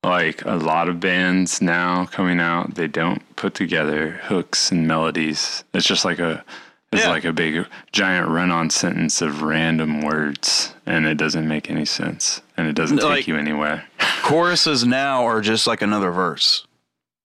like 0.05 0.45
a 0.45 0.57
lot 0.57 0.89
of 0.89 0.99
bands 1.01 1.63
now 1.63 2.07
coming 2.07 2.41
out, 2.41 2.75
they 2.75 2.89
don't 2.89 3.23
put 3.37 3.55
together 3.55 4.11
hooks 4.25 4.73
and 4.73 4.87
melodies. 4.87 5.65
It's 5.75 5.87
just 5.87 6.05
like 6.05 6.19
a 6.19 6.45
it's 6.93 7.05
Yeah. 7.05 7.09
like 7.11 7.25
a 7.25 7.33
big 7.33 7.67
giant 7.93 8.29
run 8.29 8.51
on 8.51 8.69
sentence 8.69 9.23
of 9.23 9.41
random 9.43 10.03
words 10.03 10.75
and 10.85 11.07
it 11.07 11.15
doesn't 11.17 11.49
make 11.49 11.71
any 11.71 11.87
sense 11.87 12.43
and 12.57 12.69
it 12.69 12.75
doesn't 12.75 12.99
take 12.99 13.27
you 13.27 13.37
anywhere. 13.37 13.85
choruses 14.23 14.85
now 14.85 15.25
are 15.25 15.41
just 15.41 15.67
like 15.67 15.81
another 15.83 16.11
verse. 16.11 16.67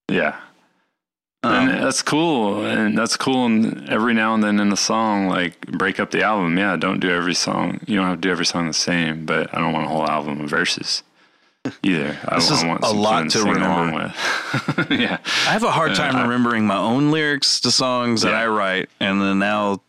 Yeah. 0.09 0.37
Um, 1.43 1.69
and 1.69 1.83
that's 1.83 2.01
cool, 2.01 2.65
and 2.65 2.97
that's 2.97 3.15
cool. 3.15 3.45
And 3.45 3.87
every 3.89 4.13
now 4.13 4.33
and 4.33 4.43
then 4.43 4.59
in 4.59 4.71
a 4.71 4.77
song, 4.77 5.27
like 5.27 5.59
break 5.67 5.99
up 5.99 6.09
the 6.11 6.23
album. 6.23 6.57
Yeah, 6.57 6.75
don't 6.77 6.99
do 6.99 7.11
every 7.11 7.35
song. 7.35 7.79
You 7.85 7.97
don't 7.97 8.05
have 8.07 8.17
to 8.17 8.21
do 8.21 8.31
every 8.31 8.45
song 8.45 8.67
the 8.67 8.73
same. 8.73 9.25
But 9.25 9.53
I 9.53 9.59
don't 9.59 9.71
want 9.71 9.85
a 9.85 9.89
whole 9.89 10.07
album 10.09 10.41
of 10.41 10.49
verses 10.49 11.03
either. 11.83 12.17
I, 12.27 12.35
This 12.35 12.51
is 12.51 12.63
want 12.63 12.83
a 12.83 12.89
lot 12.91 13.29
to 13.29 13.39
along 13.41 13.53
remember. 13.93 14.13
with. 14.77 14.91
yeah, 14.99 15.17
I 15.47 15.51
have 15.53 15.63
a 15.63 15.71
hard 15.71 15.91
Uh, 15.91 15.95
time 15.95 16.21
remembering 16.21 16.65
my 16.67 16.77
own 16.77 17.11
lyrics 17.11 17.59
to 17.61 17.71
songs 17.71 18.21
that 18.21 18.33
I 18.33 18.47
write, 18.47 18.89
and 18.99 19.21
then 19.21 19.39
now, 19.39 19.81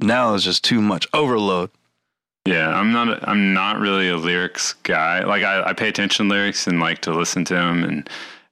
now 0.00 0.34
it's 0.34 0.44
just 0.44 0.64
too 0.64 0.80
much 0.80 1.06
overload. 1.14 1.70
yeah. 2.46 2.68
I'm 2.68 2.92
not. 2.92 3.08
A, 3.08 3.28
I'm 3.30 3.52
not 3.54 3.78
really 3.78 4.08
a 4.08 4.16
lyrics 4.16 4.74
guy. 4.82 5.24
Like 5.24 5.42
I, 5.44 5.62
I 5.70 5.72
pay 5.72 5.88
attention 5.88 6.28
to 6.28 6.34
lyrics 6.34 6.66
and 6.66 6.80
like 6.80 7.00
to 7.02 7.12
listen 7.12 7.44
to 7.46 7.54
them 7.54 7.84
and 7.84 8.08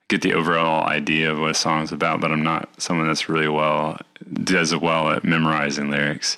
get 0.08 0.22
the 0.22 0.34
overall 0.34 0.86
idea 0.88 1.30
of 1.32 1.38
what 1.40 1.50
a 1.50 1.54
song's 1.54 1.92
about. 1.92 2.20
But 2.20 2.30
I'm 2.32 2.42
not 2.44 2.68
someone 2.80 3.06
that's 3.08 3.28
really 3.28 3.48
well 3.48 3.98
does 4.44 4.72
it 4.72 4.80
well 4.82 5.10
at 5.10 5.24
memorizing 5.24 5.90
lyrics. 5.90 6.36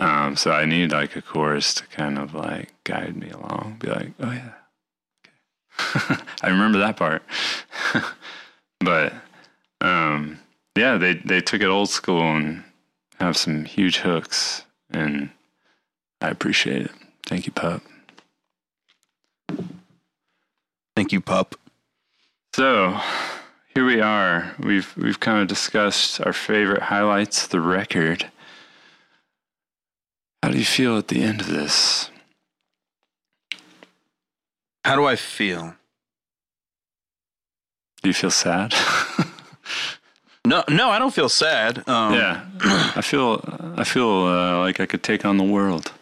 Um, 0.00 0.34
so 0.34 0.50
I 0.50 0.64
need 0.64 0.90
like 0.90 1.14
a 1.14 1.22
chorus 1.22 1.74
to 1.74 1.86
kind 1.86 2.18
of 2.18 2.34
like 2.34 2.72
guide 2.82 3.16
me 3.16 3.30
along. 3.30 3.76
Be 3.78 3.88
like, 3.88 4.10
oh 4.20 4.32
yeah. 4.32 4.50
I 6.42 6.48
remember 6.48 6.78
that 6.78 6.96
part. 6.96 7.22
but 8.80 9.12
um, 9.80 10.38
yeah, 10.76 10.96
they 10.96 11.14
they 11.14 11.40
took 11.40 11.60
it 11.60 11.66
old 11.66 11.88
school 11.88 12.22
and 12.22 12.64
have 13.20 13.36
some 13.36 13.64
huge 13.64 13.98
hooks, 13.98 14.64
and 14.90 15.30
I 16.20 16.28
appreciate 16.28 16.82
it. 16.82 16.92
Thank 17.26 17.46
you, 17.46 17.52
pup. 17.52 17.82
Thank 20.96 21.12
you, 21.12 21.20
pup. 21.20 21.56
So 22.54 23.00
here 23.74 23.84
we 23.84 24.00
are. 24.00 24.54
We've 24.58 24.96
we've 24.96 25.20
kind 25.20 25.42
of 25.42 25.48
discussed 25.48 26.20
our 26.20 26.32
favorite 26.32 26.82
highlights, 26.82 27.46
the 27.46 27.60
record. 27.60 28.30
How 30.42 30.50
do 30.50 30.58
you 30.58 30.64
feel 30.64 30.98
at 30.98 31.08
the 31.08 31.22
end 31.22 31.40
of 31.40 31.48
this? 31.48 32.10
How 34.84 34.96
do 34.96 35.04
I 35.04 35.16
feel? 35.16 35.74
Do 38.02 38.08
you 38.10 38.14
feel 38.14 38.30
sad? 38.30 38.74
No, 40.46 40.62
no, 40.68 40.90
I 40.90 40.98
don't 40.98 41.14
feel 41.14 41.30
sad. 41.30 41.88
Um, 41.88 42.12
yeah, 42.14 42.44
I 42.94 43.00
feel 43.00 43.40
I 43.78 43.84
feel 43.84 44.08
uh, 44.26 44.58
like 44.58 44.78
I 44.78 44.84
could 44.84 45.02
take 45.02 45.24
on 45.24 45.38
the 45.38 45.44
world. 45.44 45.92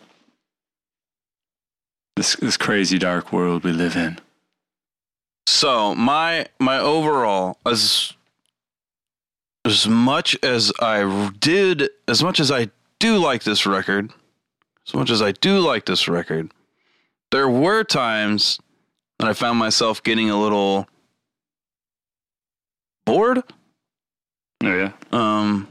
This 2.17 2.35
this 2.37 2.57
crazy 2.57 2.99
dark 2.99 3.33
world 3.33 3.63
we 3.63 3.73
live 3.73 3.97
in. 3.97 4.19
So 5.47 5.95
my 5.95 6.47
my 6.59 6.79
overall 6.79 7.59
as 7.65 8.15
as 9.65 9.87
much 9.87 10.37
as 10.43 10.73
I 10.81 11.31
did 11.39 11.91
as 12.09 12.25
much 12.25 12.41
as 12.41 12.51
I 12.51 12.71
do 12.99 13.19
like 13.19 13.45
this 13.45 13.65
record, 13.65 14.13
as 14.89 14.95
much 14.95 15.11
as 15.11 15.23
I 15.23 15.31
do 15.31 15.61
like 15.61 15.87
this 15.87 16.09
record, 16.09 16.51
there 17.31 17.49
were 17.49 17.85
times 17.85 18.59
that 19.23 19.31
I 19.31 19.35
found 19.35 19.57
myself 19.57 20.03
getting 20.03 20.31
a 20.31 20.41
little 20.41 20.89
bored. 23.05 23.45
Oh 24.65 24.77
yeah, 24.77 24.93
Um 25.13 25.69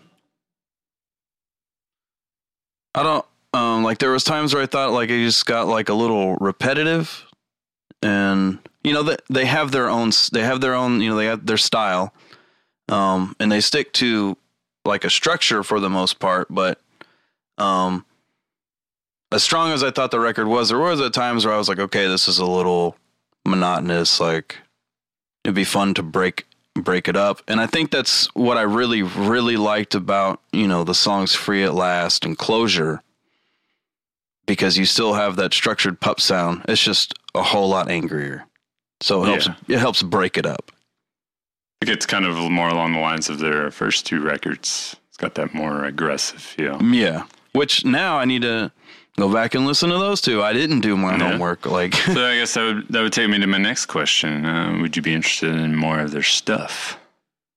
I 2.96 3.04
don't 3.04 3.26
um 3.54 3.84
like 3.84 3.98
there 3.98 4.12
was 4.12 4.24
times 4.24 4.54
where 4.54 4.64
I 4.64 4.68
thought 4.68 4.94
like 4.94 5.10
it 5.10 5.24
just 5.26 5.46
got 5.46 5.68
like 5.68 5.90
a 5.90 5.94
little 5.94 6.36
repetitive 6.38 7.26
and 8.02 8.60
you 8.86 8.94
know 8.94 9.04
that 9.04 9.22
they 9.30 9.46
have 9.46 9.72
their 9.72 9.90
own 9.90 10.12
they 10.32 10.44
have 10.44 10.62
their 10.62 10.74
own 10.74 11.02
you 11.02 11.10
know 11.10 11.18
they 11.18 11.26
have 11.26 11.46
their 11.46 11.58
style 11.58 12.14
um 12.88 13.36
and 13.40 13.52
they 13.52 13.60
stick 13.60 13.92
to 13.94 14.38
like 14.86 15.04
a 15.04 15.10
structure 15.10 15.62
for 15.64 15.82
the 15.82 15.90
most 15.90 16.20
part 16.20 16.48
but 16.50 16.80
um 17.58 18.06
as 19.34 19.44
strong 19.44 19.72
as 19.72 19.84
I 19.84 19.92
thought 19.92 20.12
the 20.12 20.20
record 20.22 20.48
was 20.48 20.70
there 20.70 20.80
was 20.80 21.02
at 21.02 21.14
times 21.14 21.46
where 21.46 21.54
I 21.54 21.58
was 21.58 21.68
like 21.68 21.80
okay 21.80 22.08
this 22.08 22.30
is 22.30 22.40
a 22.40 22.46
little 22.46 22.96
monotonous 23.46 24.20
like 24.20 24.58
it'd 25.44 25.56
be 25.56 25.64
fun 25.64 25.94
to 25.96 26.04
break 26.04 26.46
break 26.76 27.08
it 27.08 27.18
up. 27.18 27.42
And 27.48 27.60
I 27.60 27.68
think 27.68 27.92
that's 27.92 28.28
what 28.34 28.58
I 28.58 28.62
really, 28.62 29.02
really 29.04 29.58
liked 29.58 29.94
about, 29.94 30.40
you 30.54 30.68
know, 30.68 30.84
the 30.86 30.96
songs 30.96 31.36
Free 31.36 31.64
at 31.64 31.74
Last 31.74 32.24
and 32.24 32.38
Closure. 32.38 33.04
Because 34.46 34.78
you 34.78 34.86
still 34.86 35.14
have 35.14 35.36
that 35.36 35.54
structured 35.54 36.00
pup 36.00 36.20
sound. 36.20 36.66
It's 36.68 36.82
just 36.84 37.14
a 37.36 37.44
whole 37.44 37.70
lot 37.70 37.90
angrier. 37.90 38.46
So 39.02 39.24
it 39.24 39.28
helps 39.28 39.48
Yeah. 39.48 39.76
it 39.76 39.80
helps 39.80 40.02
break 40.04 40.38
it 40.38 40.46
up. 40.46 40.72
I 41.82 41.86
think 41.86 41.96
it's 41.98 42.06
kind 42.06 42.26
of 42.26 42.36
more 42.52 42.70
along 42.70 42.94
the 42.94 43.00
lines 43.00 43.30
of 43.30 43.40
their 43.40 43.72
first 43.72 44.06
two 44.06 44.22
records. 44.22 44.96
It's 45.10 45.18
got 45.18 45.36
that 45.36 45.54
more 45.54 45.86
aggressive 45.86 46.42
feel. 46.42 46.82
Yeah. 46.84 47.24
Which 47.54 47.84
now 47.86 48.18
I 48.18 48.26
need 48.26 48.44
to 48.44 48.72
go 49.18 49.32
back 49.32 49.54
and 49.56 49.66
listen 49.66 49.90
to 49.90 49.98
those 49.98 50.22
two. 50.22 50.42
I 50.42 50.54
didn't 50.54 50.82
do 50.82 50.96
my 50.98 51.16
Yeah. 51.18 51.32
homework. 51.32 51.66
Like 51.66 51.94
So 51.96 52.26
I 52.26 52.36
guess 52.40 52.54
that 52.56 52.64
would 52.64 52.88
that 52.90 53.02
would 53.02 53.14
take 53.14 53.30
me 53.30 53.40
to 53.40 53.48
my 53.48 53.58
next 53.58 53.86
question. 53.88 54.46
Uh, 54.46 54.78
would 54.82 54.96
you 54.96 55.02
be 55.02 55.14
interested 55.14 55.54
in 55.56 55.76
more 55.76 56.00
of 56.00 56.12
their 56.12 56.24
stuff? 56.24 56.98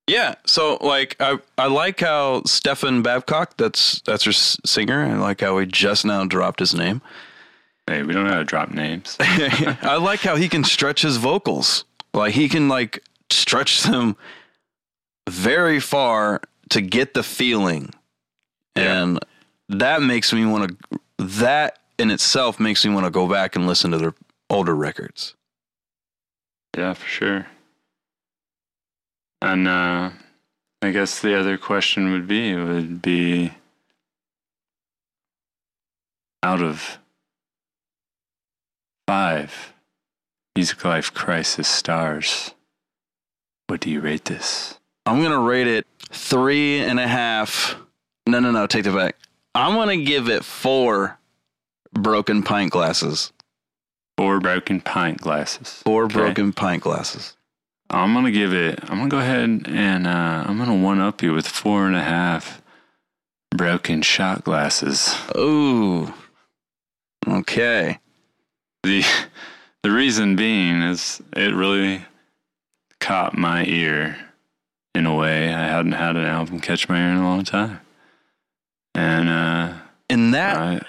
Yeah, 0.06 0.34
so 0.44 0.76
like 0.82 1.16
I 1.20 1.38
I 1.56 1.66
like 1.68 2.00
how 2.00 2.42
Stefan 2.44 3.00
Babcock, 3.02 3.56
that's 3.56 4.02
that's 4.02 4.24
her 4.24 4.30
s- 4.32 4.58
singer. 4.64 5.02
I 5.04 5.14
like 5.14 5.40
how 5.40 5.56
he 5.58 5.64
just 5.66 6.04
now 6.04 6.24
dropped 6.26 6.60
his 6.60 6.74
name. 6.74 7.00
Hey, 7.86 8.02
we 8.02 8.12
don't 8.12 8.24
know 8.24 8.32
how 8.32 8.38
to 8.38 8.44
drop 8.44 8.70
names. 8.70 9.16
I 9.20 9.96
like 9.96 10.20
how 10.20 10.36
he 10.36 10.48
can 10.48 10.62
stretch 10.64 11.00
his 11.02 11.16
vocals. 11.16 11.84
Like 12.12 12.32
he 12.34 12.48
can 12.50 12.68
like 12.68 13.02
stretch 13.30 13.82
them 13.82 14.16
very 15.28 15.80
far 15.80 16.42
to 16.70 16.80
get 16.82 17.14
the 17.14 17.22
feeling. 17.22 17.90
Yeah. 18.76 19.02
And 19.02 19.18
that 19.68 20.02
makes 20.02 20.32
me 20.32 20.44
want 20.44 20.68
to 20.90 20.98
that 21.18 21.78
in 21.98 22.10
itself 22.10 22.58
makes 22.58 22.84
me 22.84 22.92
want 22.92 23.06
to 23.06 23.10
go 23.10 23.28
back 23.28 23.56
and 23.56 23.66
listen 23.66 23.90
to 23.92 23.98
their 23.98 24.14
older 24.50 24.74
records. 24.74 25.34
Yeah, 26.76 26.94
for 26.94 27.06
sure. 27.06 27.46
And 29.40 29.68
uh, 29.68 30.10
I 30.82 30.90
guess 30.90 31.20
the 31.20 31.38
other 31.38 31.56
question 31.56 32.12
would 32.12 32.26
be 32.26 32.54
would 32.54 33.02
be 33.02 33.52
out 36.42 36.62
of 36.62 36.98
five 39.06 39.74
Music 40.56 40.84
Life 40.84 41.12
Crisis 41.12 41.66
stars, 41.66 42.54
what 43.66 43.80
do 43.80 43.90
you 43.90 44.00
rate 44.00 44.26
this? 44.26 44.78
I'm 45.04 45.20
gonna 45.20 45.40
rate 45.40 45.66
it 45.66 45.86
three 46.10 46.78
and 46.78 47.00
a 47.00 47.08
half. 47.08 47.76
No, 48.26 48.38
no, 48.38 48.52
no. 48.52 48.66
Take 48.66 48.84
that 48.84 48.94
back. 48.94 49.16
I'm 49.54 49.74
gonna 49.74 49.96
give 49.96 50.28
it 50.28 50.44
four 50.44 51.18
broken 51.92 52.42
pint 52.42 52.70
glasses. 52.72 53.32
Four 54.16 54.40
broken 54.40 54.80
pint 54.80 55.20
glasses. 55.20 55.82
Four 55.84 56.04
Okay. 56.04 56.14
broken 56.14 56.52
pint 56.52 56.82
glasses. 56.82 57.36
I'm 57.90 58.14
gonna 58.14 58.30
give 58.32 58.52
it. 58.52 58.80
I'm 58.84 58.98
gonna 58.98 59.08
go 59.08 59.18
ahead 59.18 59.44
and 59.66 60.06
uh, 60.06 60.44
I'm 60.46 60.58
gonna 60.58 60.74
one 60.76 61.00
up 61.00 61.22
you 61.22 61.32
with 61.34 61.46
four 61.46 61.86
and 61.86 61.94
a 61.96 62.02
half 62.02 62.62
broken 63.50 64.02
shot 64.02 64.42
glasses. 64.44 65.14
Ooh. 65.36 66.12
Okay. 67.28 67.98
The 68.82 69.04
the 69.82 69.90
reason 69.90 70.34
being 70.36 70.82
is 70.82 71.22
it 71.36 71.54
really 71.54 72.04
caught 73.00 73.36
my 73.36 73.64
ear 73.66 74.16
in 74.94 75.06
a 75.06 75.14
way 75.14 75.52
I 75.52 75.66
hadn't 75.66 75.92
had 75.92 76.16
an 76.16 76.24
album 76.24 76.60
catch 76.60 76.88
my 76.88 76.98
ear 76.98 77.10
in 77.10 77.16
a 77.18 77.22
long 77.22 77.44
time, 77.44 77.80
and 78.94 79.28
uh, 79.28 79.72
And 80.10 80.34
that 80.34 80.56
I, 80.56 80.80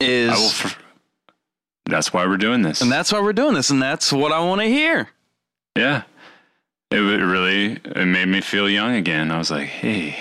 is, 0.00 0.30
I 0.64 0.72
that's 1.86 2.12
why 2.12 2.26
we're 2.26 2.36
doing 2.38 2.62
this. 2.62 2.80
and 2.80 2.90
that's 2.90 3.12
why 3.12 3.20
we're 3.20 3.32
doing 3.32 3.54
this, 3.54 3.70
and 3.70 3.80
that's 3.82 4.12
what 4.12 4.32
I 4.32 4.40
want 4.40 4.60
to 4.62 4.66
hear. 4.66 5.08
Yeah. 5.76 6.02
It 6.90 6.96
really 6.98 7.72
it 7.84 8.06
made 8.06 8.28
me 8.28 8.40
feel 8.40 8.70
young 8.70 8.94
again. 8.94 9.30
I 9.32 9.38
was 9.38 9.50
like, 9.50 9.66
hey. 9.66 10.16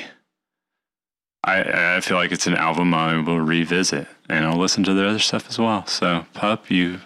I 1.44 1.96
I 1.98 2.02
feel 2.02 2.18
like 2.18 2.32
it's 2.32 2.48
an 2.48 2.56
album 2.56 2.94
I 2.94 3.18
will 3.22 3.40
revisit 3.40 4.08
and 4.30 4.46
I'll 4.46 4.58
listen 4.58 4.84
to 4.86 4.94
the 4.94 5.08
other 5.08 5.20
stuff 5.20 5.48
as 5.50 5.60
well. 5.60 5.86
So 5.86 6.26
Pup, 6.34 6.72
you 6.72 7.02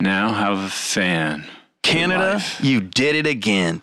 now 0.00 0.32
have 0.34 0.58
a 0.58 0.68
fan. 0.68 1.44
Canada, 1.82 2.42
you 2.60 2.80
did 2.80 3.14
it 3.16 3.26
again, 3.26 3.80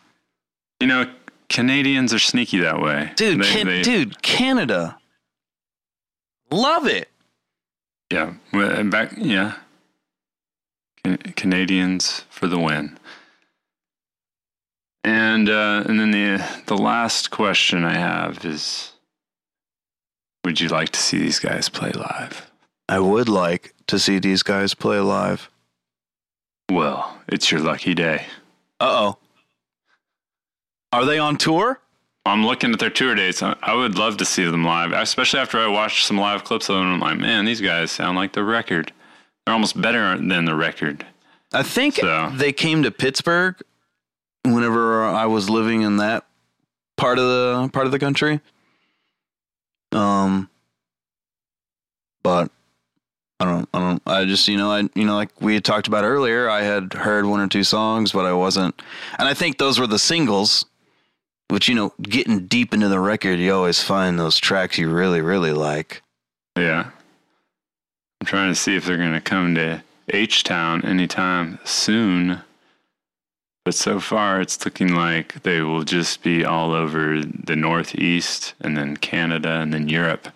You 0.80 0.88
know, 0.88 1.12
Canadians 1.50 2.13
are 2.13 2.20
sneaky 2.20 2.60
that 2.60 2.80
way. 2.82 3.12
dude. 3.15 3.41
They- 3.41 3.52
Can, 3.52 3.65
they- 3.68 3.82
dude, 3.82 4.22
Canada, 4.22 4.98
love 6.51 6.88
it. 6.88 7.10
Yeah. 8.12 8.34
And 8.53 8.91
Back 8.91 9.13
yeah. 9.17 9.55
Canadians 11.36 12.25
for 12.29 12.47
the 12.47 12.60
win. 12.60 12.97
And 15.03 15.49
uh, 15.49 15.84
and 15.86 15.99
then 15.99 16.12
the 16.12 16.43
the 16.65 16.77
last 16.77 17.29
question 17.29 17.84
I 17.84 17.93
have 17.93 18.43
is 18.43 18.93
would 20.43 20.60
you 20.60 20.67
like 20.67 20.89
to 20.89 20.99
see 20.99 21.17
these 21.17 21.39
guys 21.39 21.69
play 21.69 21.91
live? 21.91 22.49
I 22.89 22.99
would 22.99 23.29
like 23.29 23.73
to 23.88 23.99
see 23.99 24.19
these 24.19 24.43
guys 24.43 24.73
play 24.73 24.99
live. 24.99 25.49
Well, 26.71 27.19
it's 27.27 27.51
your 27.51 27.62
lucky 27.62 27.93
day. 27.93 28.25
Uh 28.79 29.13
oh. 29.13 29.17
Are 30.91 31.05
they 31.05 31.19
on 31.19 31.38
tour? 31.38 31.79
I'm 32.26 32.46
looking 32.46 32.74
at 32.74 32.80
their 32.80 32.90
tour 32.90 33.14
dates. 33.14 33.44
I 33.44 33.74
would 33.74 33.98
love 33.98 34.18
to 34.18 34.26
see 34.26 34.46
them 34.46 34.66
live, 34.66 34.92
especially 34.92 35.40
after 35.40 35.60
I 35.60 35.68
watched 35.68 36.06
some 36.08 36.18
live 36.18 36.44
clips 36.44 36.70
of 36.70 36.76
them. 36.76 36.94
I'm 36.94 37.00
like, 37.00 37.18
man, 37.20 37.46
these 37.46 37.62
guys 37.62 37.92
sound 37.92 38.18
like 38.18 38.34
the 38.34 38.44
record. 38.44 38.92
They're 39.46 39.54
almost 39.54 39.80
better 39.80 40.18
than 40.18 40.46
the 40.46 40.56
record. 40.56 41.06
I 41.54 41.62
think 41.64 41.96
So- 41.98 42.32
they 42.34 42.52
came 42.52 42.82
to 42.84 42.90
Pittsburgh 42.92 43.56
whenever 44.44 45.04
I 45.06 45.26
was 45.28 45.50
living 45.50 45.84
in 45.84 45.98
that 45.98 46.26
part 46.98 47.20
of 47.20 47.26
the 47.26 47.70
part 47.72 47.86
of 47.86 47.92
the 47.92 48.00
country. 48.00 48.40
Um, 49.92 50.50
but 52.24 52.50
I 53.40 53.46
don't, 53.46 53.70
I 53.74 53.80
don't, 53.80 54.02
I 54.08 54.26
just, 54.26 54.48
you 54.48 54.58
know, 54.58 54.72
I, 54.72 54.90
you 54.96 55.06
know, 55.06 55.16
like 55.16 55.30
we 55.42 55.54
had 55.54 55.64
talked 55.64 55.88
about 55.88 56.04
earlier, 56.04 56.50
I 56.50 56.64
had 56.64 56.94
heard 56.94 57.26
one 57.26 57.40
or 57.40 57.48
two 57.48 57.64
songs, 57.64 58.12
but 58.12 58.26
I 58.26 58.34
wasn't, 58.34 58.82
and 59.20 59.28
I 59.28 59.34
think 59.34 59.58
those 59.58 59.80
were 59.80 59.88
the 59.88 60.00
singles. 60.00 60.66
Which 61.49 61.67
you 61.67 61.75
know, 61.75 61.93
getting 62.01 62.47
deep 62.47 62.73
into 62.73 62.89
the 62.89 62.99
record, 62.99 63.39
you 63.39 63.53
always 63.53 63.81
find 63.81 64.19
those 64.19 64.38
tracks 64.38 64.77
you 64.77 64.89
really, 64.89 65.21
really 65.21 65.53
like. 65.53 66.01
Yeah. 66.58 66.89
I'm 68.19 68.27
trying 68.27 68.51
to 68.51 68.55
see 68.55 68.75
if 68.75 68.86
they're 68.86 68.97
going 68.97 69.13
to 69.13 69.21
come 69.21 69.55
to 69.55 69.84
H 70.10 70.43
Town 70.43 70.84
anytime 70.84 71.60
soon. 71.63 72.41
But 73.63 73.75
so 73.75 73.99
far, 73.99 74.41
it's 74.41 74.63
looking 74.63 74.93
like 74.93 75.41
they 75.43 75.62
will 75.62 75.84
just 75.84 76.21
be 76.21 76.45
all 76.45 76.71
over 76.71 77.21
the 77.21 77.55
Northeast 77.55 78.53
and 78.62 78.77
then 78.77 78.97
Canada 78.97 79.49
and 79.49 79.73
then 79.73 79.89
Europe. 79.89 80.29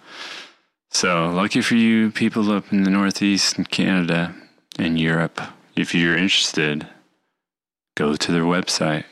So, 0.92 1.30
lucky 1.30 1.62
for 1.62 1.76
you 1.76 2.10
people 2.12 2.52
up 2.52 2.74
in 2.74 2.84
the 2.84 2.90
Northeast 2.90 3.58
and 3.58 3.70
Canada 3.70 4.34
and 4.80 5.00
Europe. 5.00 5.40
If 5.76 5.94
you're 5.94 6.18
interested, 6.18 6.88
go 7.96 8.16
to 8.16 8.32
their 8.32 8.44
website, 8.44 9.06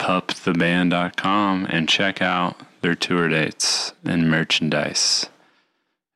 puptheband.com, 0.00 1.66
and 1.68 1.88
check 1.88 2.20
out 2.22 2.56
their 2.80 2.94
tour 2.94 3.28
dates 3.28 3.92
and 4.04 4.30
merchandise 4.30 5.26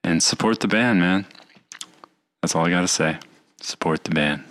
and 0.02 0.22
support 0.22 0.60
the 0.60 0.68
band, 0.68 1.00
man. 1.00 1.26
That's 2.42 2.54
all 2.54 2.66
I 2.66 2.70
gotta 2.70 2.88
say. 2.88 3.18
Support 3.60 4.04
the 4.04 4.10
band. 4.10 4.44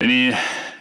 Any 0.00 0.32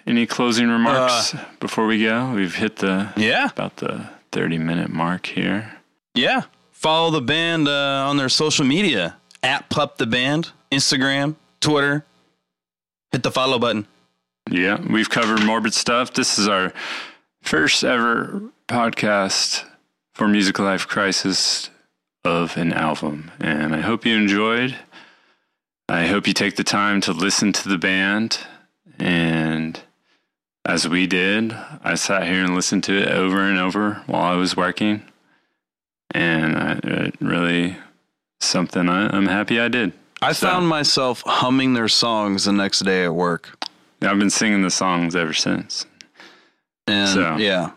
any 0.06 0.26
closing 0.26 0.70
remarks 0.70 1.36
before 1.60 1.88
we 1.88 2.04
go? 2.04 2.32
We've 2.34 2.56
hit 2.56 2.78
the 2.78 3.12
Yeah, 3.16 3.50
about 3.50 3.78
the 3.78 4.10
thirty 4.32 4.58
minute 4.58 4.90
mark 4.90 5.26
here. 5.28 5.74
Yeah. 6.14 6.44
Follow 6.72 7.10
the 7.10 7.22
band 7.22 7.68
uh, 7.68 8.06
on 8.08 8.18
their 8.18 8.30
social 8.30 8.64
media 8.66 9.18
at 9.42 9.68
Pup 9.70 9.98
the 9.98 10.06
Band, 10.06 10.52
Instagram, 10.72 11.36
Twitter. 11.60 12.06
Hit 13.12 13.24
the 13.24 13.32
follow 13.32 13.58
button. 13.58 13.88
Yeah, 14.50 14.80
we've 14.90 15.10
covered 15.10 15.44
morbid 15.44 15.74
stuff. 15.74 16.14
This 16.14 16.40
is 16.40 16.48
our 16.48 16.74
first 17.42 17.84
ever 17.84 18.42
podcast 18.68 19.64
for 20.14 20.28
Music 20.28 20.58
Life 20.60 20.88
Crisis 20.88 21.70
of 22.24 22.56
an 22.58 22.74
album, 22.74 23.32
and 23.40 23.76
I 23.76 23.82
hope 23.82 24.06
you 24.06 24.16
enjoyed. 24.16 24.76
I 25.90 26.08
hope 26.08 26.28
you 26.28 26.34
take 26.34 26.56
the 26.56 26.64
time 26.64 27.02
to 27.02 27.14
listen 27.14 27.54
to 27.54 27.70
the 27.70 27.78
band, 27.78 28.40
and 29.00 29.80
as 30.66 30.88
we 30.88 31.08
did, 31.08 31.54
I 31.84 31.96
sat 31.96 32.24
here 32.28 32.44
and 32.44 32.56
listened 32.56 32.84
to 32.86 32.98
it 33.02 33.08
over 33.10 33.42
and 33.42 33.58
over 33.58 34.02
while 34.06 34.24
I 34.34 34.36
was 34.36 34.56
working, 34.58 35.04
and 36.12 36.58
I, 36.58 36.80
it 36.84 37.16
really 37.22 37.78
something 38.40 38.88
I, 38.90 39.16
I'm 39.16 39.28
happy 39.28 39.60
I 39.60 39.68
did. 39.68 39.94
I 40.22 40.32
So- 40.32 40.48
found 40.48 40.68
myself 40.68 41.22
humming 41.26 41.74
their 41.74 41.88
songs 41.90 42.46
the 42.46 42.54
next 42.54 42.80
day 42.80 43.04
at 43.06 43.14
work. 43.14 43.67
I've 44.02 44.20
been 44.20 44.30
singing 44.30 44.62
the 44.62 44.70
songs 44.70 45.16
ever 45.16 45.34
since. 45.34 45.86
And 46.88 47.10
So- 47.10 47.38
yeah. 47.38 47.72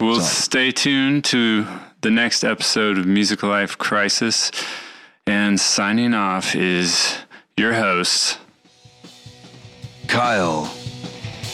We'll 0.00 0.20
So- 0.20 0.26
stay 0.42 0.70
tuned 0.70 1.24
to 1.26 1.66
the 2.02 2.10
next 2.10 2.44
episode 2.44 2.98
of 2.98 3.06
Music 3.06 3.42
Life 3.42 3.78
Crisis. 3.78 4.50
And 5.26 5.58
signing 5.58 6.12
off 6.12 6.54
is 6.54 7.16
your 7.56 7.72
host 7.74 8.38
Kyle. 10.06 10.70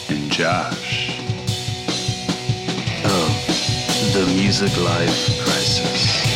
and 0.09 0.29
Josh. 0.31 1.11
Oh, 3.05 4.11
the 4.13 4.25
music 4.35 4.75
life 4.77 5.43
crisis. 5.45 6.30